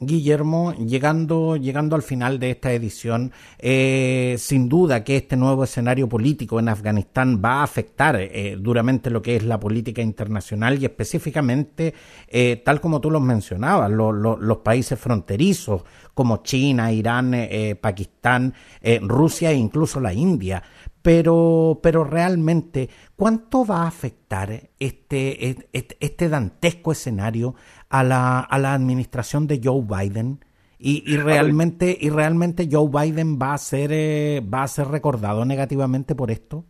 Guillermo, 0.00 0.74
llegando, 0.74 1.56
llegando 1.56 1.96
al 1.96 2.02
final 2.02 2.38
de 2.38 2.50
esta 2.50 2.72
edición, 2.72 3.32
eh, 3.58 4.36
sin 4.38 4.68
duda 4.68 5.04
que 5.04 5.16
este 5.16 5.36
nuevo 5.36 5.64
escenario 5.64 6.08
político 6.08 6.58
en 6.58 6.68
Afganistán 6.68 7.40
va 7.44 7.60
a 7.60 7.62
afectar 7.62 8.16
eh, 8.16 8.56
duramente 8.58 9.10
lo 9.10 9.22
que 9.22 9.36
es 9.36 9.44
la 9.44 9.60
política 9.60 10.02
internacional 10.02 10.80
y 10.80 10.84
específicamente, 10.86 11.94
eh, 12.28 12.60
tal 12.64 12.80
como 12.80 13.00
tú 13.00 13.10
los 13.10 13.22
mencionabas, 13.22 13.90
los 13.90 14.58
países 14.58 14.98
fronterizos 14.98 15.82
como 16.12 16.42
China, 16.42 16.92
Irán, 16.92 17.34
Pakistán, 17.80 18.54
Rusia 19.02 19.50
e 19.50 19.54
incluso 19.54 20.00
la 20.00 20.12
India 20.12 20.62
pero, 21.04 21.80
pero 21.82 22.02
realmente, 22.02 22.88
¿cuánto 23.14 23.66
va 23.66 23.82
a 23.82 23.88
afectar 23.88 24.70
este, 24.78 25.68
este, 25.74 25.98
este 26.00 26.28
dantesco 26.30 26.92
escenario 26.92 27.54
a 27.90 28.02
la, 28.02 28.40
a 28.40 28.58
la 28.58 28.72
administración 28.72 29.46
de 29.46 29.60
Joe 29.62 29.82
Biden? 29.82 30.42
Y, 30.78 31.04
y 31.06 31.18
realmente, 31.18 31.94
y 32.00 32.08
realmente 32.08 32.70
Joe 32.72 32.88
Biden 32.88 33.38
va 33.38 33.52
a 33.52 33.58
ser, 33.58 33.90
eh, 33.92 34.40
va 34.40 34.62
a 34.62 34.68
ser 34.68 34.88
recordado 34.88 35.44
negativamente 35.44 36.14
por 36.14 36.30
esto. 36.30 36.64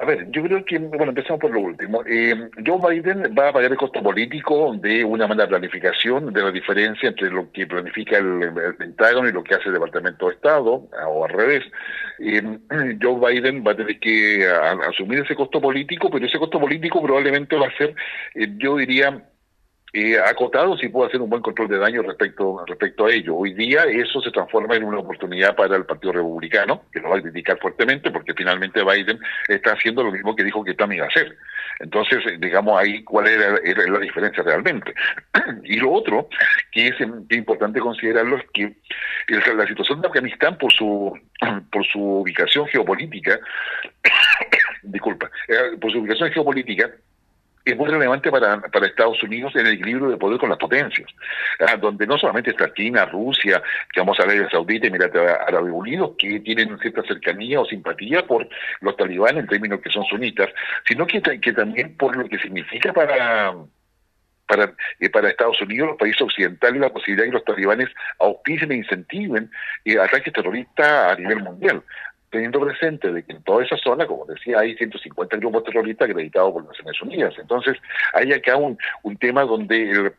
A 0.00 0.06
ver, 0.06 0.30
yo 0.30 0.42
creo 0.42 0.64
que, 0.64 0.78
bueno, 0.78 1.10
empezamos 1.10 1.40
por 1.40 1.50
lo 1.50 1.60
último. 1.60 2.02
Eh, 2.06 2.48
Joe 2.66 2.78
Biden 2.80 3.34
va 3.38 3.50
a 3.50 3.52
pagar 3.52 3.70
el 3.70 3.76
costo 3.76 4.02
político 4.02 4.74
de 4.74 5.04
una 5.04 5.26
mala 5.26 5.46
planificación, 5.46 6.32
de 6.32 6.42
la 6.42 6.50
diferencia 6.50 7.10
entre 7.10 7.30
lo 7.30 7.52
que 7.52 7.66
planifica 7.66 8.16
el, 8.16 8.50
Pentágono 8.78 9.28
y 9.28 9.32
lo 9.32 9.44
que 9.44 9.56
hace 9.56 9.66
el 9.66 9.74
Departamento 9.74 10.28
de 10.28 10.36
Estado, 10.36 10.88
o 11.06 11.24
al 11.26 11.30
revés. 11.30 11.64
Eh, 12.18 12.40
Joe 13.02 13.32
Biden 13.32 13.62
va 13.62 13.72
a 13.72 13.76
tener 13.76 14.00
que 14.00 14.48
asumir 14.88 15.18
ese 15.18 15.34
costo 15.34 15.60
político, 15.60 16.08
pero 16.10 16.24
ese 16.24 16.38
costo 16.38 16.58
político 16.58 17.02
probablemente 17.02 17.56
va 17.56 17.66
a 17.66 17.76
ser, 17.76 17.94
eh, 18.36 18.48
yo 18.56 18.76
diría, 18.76 19.22
eh, 19.92 20.18
acotado 20.18 20.76
si 20.76 20.88
puede 20.88 21.08
hacer 21.08 21.20
un 21.20 21.30
buen 21.30 21.42
control 21.42 21.68
de 21.68 21.78
daño 21.78 22.02
respecto, 22.02 22.64
respecto 22.66 23.06
a 23.06 23.12
ello. 23.12 23.36
Hoy 23.36 23.54
día 23.54 23.84
eso 23.84 24.20
se 24.20 24.30
transforma 24.30 24.76
en 24.76 24.84
una 24.84 24.98
oportunidad 24.98 25.56
para 25.56 25.76
el 25.76 25.84
Partido 25.84 26.12
Republicano, 26.12 26.82
que 26.92 27.00
lo 27.00 27.10
va 27.10 27.18
a 27.18 27.22
criticar 27.22 27.58
fuertemente 27.58 28.10
porque 28.10 28.34
finalmente 28.34 28.84
Biden 28.84 29.18
está 29.48 29.72
haciendo 29.72 30.04
lo 30.04 30.12
mismo 30.12 30.36
que 30.36 30.44
dijo 30.44 30.64
que 30.64 30.74
Trump 30.74 30.92
iba 30.92 31.06
a 31.06 31.08
hacer. 31.08 31.36
Entonces, 31.80 32.24
eh, 32.26 32.36
digamos 32.38 32.78
ahí 32.78 33.02
cuál 33.02 33.26
era, 33.26 33.58
la 33.88 33.98
diferencia 33.98 34.42
realmente. 34.42 34.94
y 35.64 35.76
lo 35.76 35.90
otro 35.90 36.28
que 36.70 36.88
es 36.88 36.94
importante 37.30 37.80
considerarlo 37.80 38.36
es 38.36 38.44
que 38.52 38.76
la 39.54 39.66
situación 39.66 40.00
de 40.00 40.08
Afganistán 40.08 40.56
por 40.56 40.72
su, 40.72 41.18
por 41.72 41.86
su 41.86 42.00
ubicación 42.00 42.66
geopolítica, 42.68 43.40
disculpa, 44.82 45.30
eh, 45.48 45.76
por 45.80 45.90
su 45.90 45.98
ubicación 45.98 46.30
geopolítica, 46.30 46.90
es 47.64 47.76
muy 47.76 47.88
relevante 47.88 48.30
para, 48.30 48.60
para 48.60 48.86
Estados 48.86 49.22
Unidos 49.22 49.54
en 49.54 49.66
el 49.66 49.74
equilibrio 49.74 50.08
de 50.08 50.16
poder 50.16 50.38
con 50.38 50.48
las 50.48 50.58
potencias, 50.58 51.08
ah, 51.60 51.76
donde 51.76 52.06
no 52.06 52.16
solamente 52.16 52.50
está 52.50 52.72
China, 52.72 53.04
Rusia, 53.06 53.62
que 53.92 54.00
vamos 54.00 54.18
a 54.18 54.22
Arabia 54.22 54.48
Saudita 54.50 54.86
y 54.86 54.88
Emiratos 54.88 55.20
Árabes 55.46 55.72
Unidos, 55.72 56.12
que 56.18 56.40
tienen 56.40 56.78
cierta 56.78 57.02
cercanía 57.02 57.60
o 57.60 57.66
simpatía 57.66 58.26
por 58.26 58.48
los 58.80 58.96
talibanes 58.96 59.42
en 59.42 59.48
términos 59.48 59.80
que 59.80 59.90
son 59.90 60.04
sunitas, 60.04 60.48
sino 60.86 61.06
que, 61.06 61.20
también 61.20 61.96
por 61.96 62.16
lo 62.16 62.28
que 62.28 62.38
significa 62.38 62.92
para 62.92 63.54
para, 64.46 64.74
eh, 64.98 65.08
para 65.08 65.28
Estados 65.28 65.62
Unidos, 65.62 65.90
los 65.90 65.96
países 65.96 66.20
occidentales, 66.22 66.80
la 66.80 66.92
posibilidad 66.92 67.22
de 67.22 67.30
que 67.30 67.34
los 67.34 67.44
talibanes 67.44 67.88
auspicien 68.18 68.72
e 68.72 68.76
incentiven 68.78 69.48
eh, 69.84 69.96
ataques 69.96 70.32
terroristas 70.32 71.12
a 71.12 71.14
nivel 71.14 71.40
mundial 71.40 71.84
teniendo 72.30 72.60
presente 72.60 73.12
de 73.12 73.22
que 73.22 73.32
en 73.32 73.42
toda 73.42 73.64
esa 73.64 73.76
zona, 73.76 74.06
como 74.06 74.24
decía, 74.24 74.60
hay 74.60 74.76
150 74.76 75.36
grupos 75.38 75.64
terroristas 75.64 76.08
acreditados 76.08 76.52
por 76.52 76.62
las 76.64 76.70
Naciones 76.70 77.02
Unidas. 77.02 77.34
Entonces, 77.38 77.76
hay 78.14 78.32
acá 78.32 78.56
un, 78.56 78.78
un 79.02 79.16
tema 79.16 79.42
donde 79.42 80.12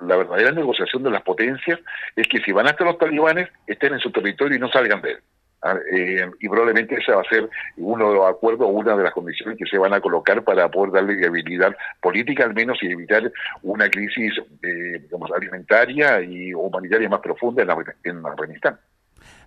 la 0.00 0.16
verdadera 0.16 0.52
negociación 0.52 1.02
de 1.02 1.10
las 1.10 1.22
potencias 1.22 1.78
es 2.16 2.28
que 2.28 2.38
si 2.38 2.52
van 2.52 2.68
hasta 2.68 2.84
los 2.84 2.98
talibanes, 2.98 3.48
estén 3.66 3.92
en 3.94 4.00
su 4.00 4.10
territorio 4.10 4.56
y 4.56 4.60
no 4.60 4.70
salgan 4.70 5.02
de 5.02 5.12
él. 5.12 5.18
Ah, 5.62 5.76
eh, 5.92 6.26
y 6.40 6.48
probablemente 6.48 6.94
ese 6.94 7.12
va 7.12 7.20
a 7.20 7.28
ser 7.28 7.46
uno 7.76 8.08
de 8.08 8.14
los 8.14 8.30
acuerdos 8.30 8.66
una 8.72 8.96
de 8.96 9.02
las 9.02 9.12
condiciones 9.12 9.58
que 9.58 9.66
se 9.66 9.76
van 9.76 9.92
a 9.92 10.00
colocar 10.00 10.42
para 10.42 10.70
poder 10.70 10.90
darle 10.90 11.16
viabilidad 11.16 11.76
política 12.00 12.44
al 12.44 12.54
menos 12.54 12.78
y 12.82 12.86
evitar 12.86 13.30
una 13.62 13.90
crisis 13.90 14.32
eh, 14.62 15.00
digamos, 15.00 15.30
alimentaria 15.32 16.22
y 16.22 16.54
humanitaria 16.54 17.10
más 17.10 17.20
profunda 17.20 17.62
en, 17.62 17.70
en 18.04 18.24
Afganistán. 18.24 18.78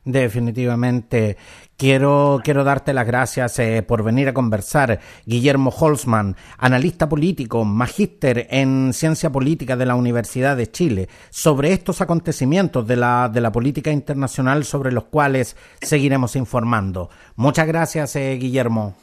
Definitivamente. 0.05 1.37
Quiero, 1.77 2.41
quiero 2.43 2.63
darte 2.63 2.93
las 2.93 3.07
gracias 3.07 3.57
eh, 3.59 3.83
por 3.83 4.03
venir 4.03 4.27
a 4.27 4.33
conversar. 4.33 4.99
Guillermo 5.25 5.69
Holzman, 5.69 6.35
analista 6.57 7.09
político, 7.09 7.63
magíster 7.65 8.47
en 8.49 8.93
ciencia 8.93 9.31
política 9.31 9.75
de 9.75 9.85
la 9.85 9.95
Universidad 9.95 10.55
de 10.57 10.69
Chile, 10.69 11.09
sobre 11.29 11.71
estos 11.71 12.01
acontecimientos 12.01 12.85
de 12.85 12.97
la, 12.97 13.29
de 13.29 13.41
la 13.41 13.51
política 13.51 13.91
internacional 13.91 14.65
sobre 14.65 14.91
los 14.91 15.05
cuales 15.05 15.55
seguiremos 15.81 16.35
informando. 16.35 17.09
Muchas 17.35 17.67
gracias, 17.67 18.15
eh, 18.15 18.37
Guillermo. 18.39 18.95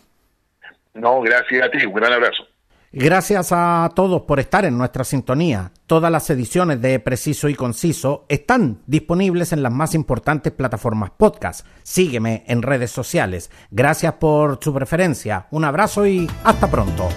No, 0.94 1.20
gracias 1.22 1.66
a 1.66 1.70
ti. 1.70 1.84
Un 1.86 1.94
gran 1.94 2.12
abrazo. 2.12 2.44
Gracias 2.92 3.52
a 3.52 3.88
todos 3.94 4.22
por 4.22 4.40
estar 4.40 4.64
en 4.64 4.76
nuestra 4.76 5.04
sintonía. 5.04 5.70
Todas 5.86 6.10
las 6.10 6.28
ediciones 6.28 6.82
de 6.82 6.98
Preciso 6.98 7.48
y 7.48 7.54
Conciso 7.54 8.24
están 8.28 8.82
disponibles 8.84 9.52
en 9.52 9.62
las 9.62 9.72
más 9.72 9.94
importantes 9.94 10.52
plataformas 10.52 11.12
podcast. 11.16 11.64
Sígueme 11.84 12.42
en 12.48 12.62
redes 12.62 12.90
sociales. 12.90 13.52
Gracias 13.70 14.14
por 14.14 14.58
su 14.60 14.74
preferencia. 14.74 15.46
Un 15.52 15.66
abrazo 15.66 16.04
y 16.04 16.28
hasta 16.42 16.68
pronto. 16.68 17.08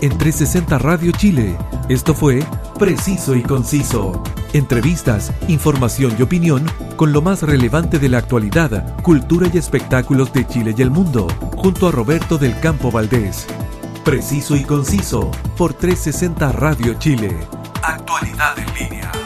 En 0.00 0.10
360 0.10 0.78
Radio 0.78 1.10
Chile, 1.10 1.56
esto 1.88 2.14
fue 2.14 2.44
Preciso 2.78 3.34
y 3.34 3.42
Conciso. 3.42 4.22
Entrevistas, 4.52 5.32
información 5.48 6.14
y 6.16 6.22
opinión 6.22 6.64
con 6.94 7.12
lo 7.12 7.22
más 7.22 7.42
relevante 7.42 7.98
de 7.98 8.08
la 8.08 8.18
actualidad, 8.18 9.02
cultura 9.02 9.48
y 9.52 9.58
espectáculos 9.58 10.32
de 10.32 10.46
Chile 10.46 10.76
y 10.78 10.82
el 10.82 10.92
mundo, 10.92 11.26
junto 11.56 11.88
a 11.88 11.90
Roberto 11.90 12.38
del 12.38 12.56
Campo 12.60 12.92
Valdés. 12.92 13.48
Preciso 14.06 14.54
y 14.54 14.62
conciso 14.62 15.32
por 15.58 15.74
360 15.74 16.52
Radio 16.52 16.94
Chile. 16.94 17.36
Actualidad 17.82 18.56
en 18.56 18.74
línea. 18.74 19.25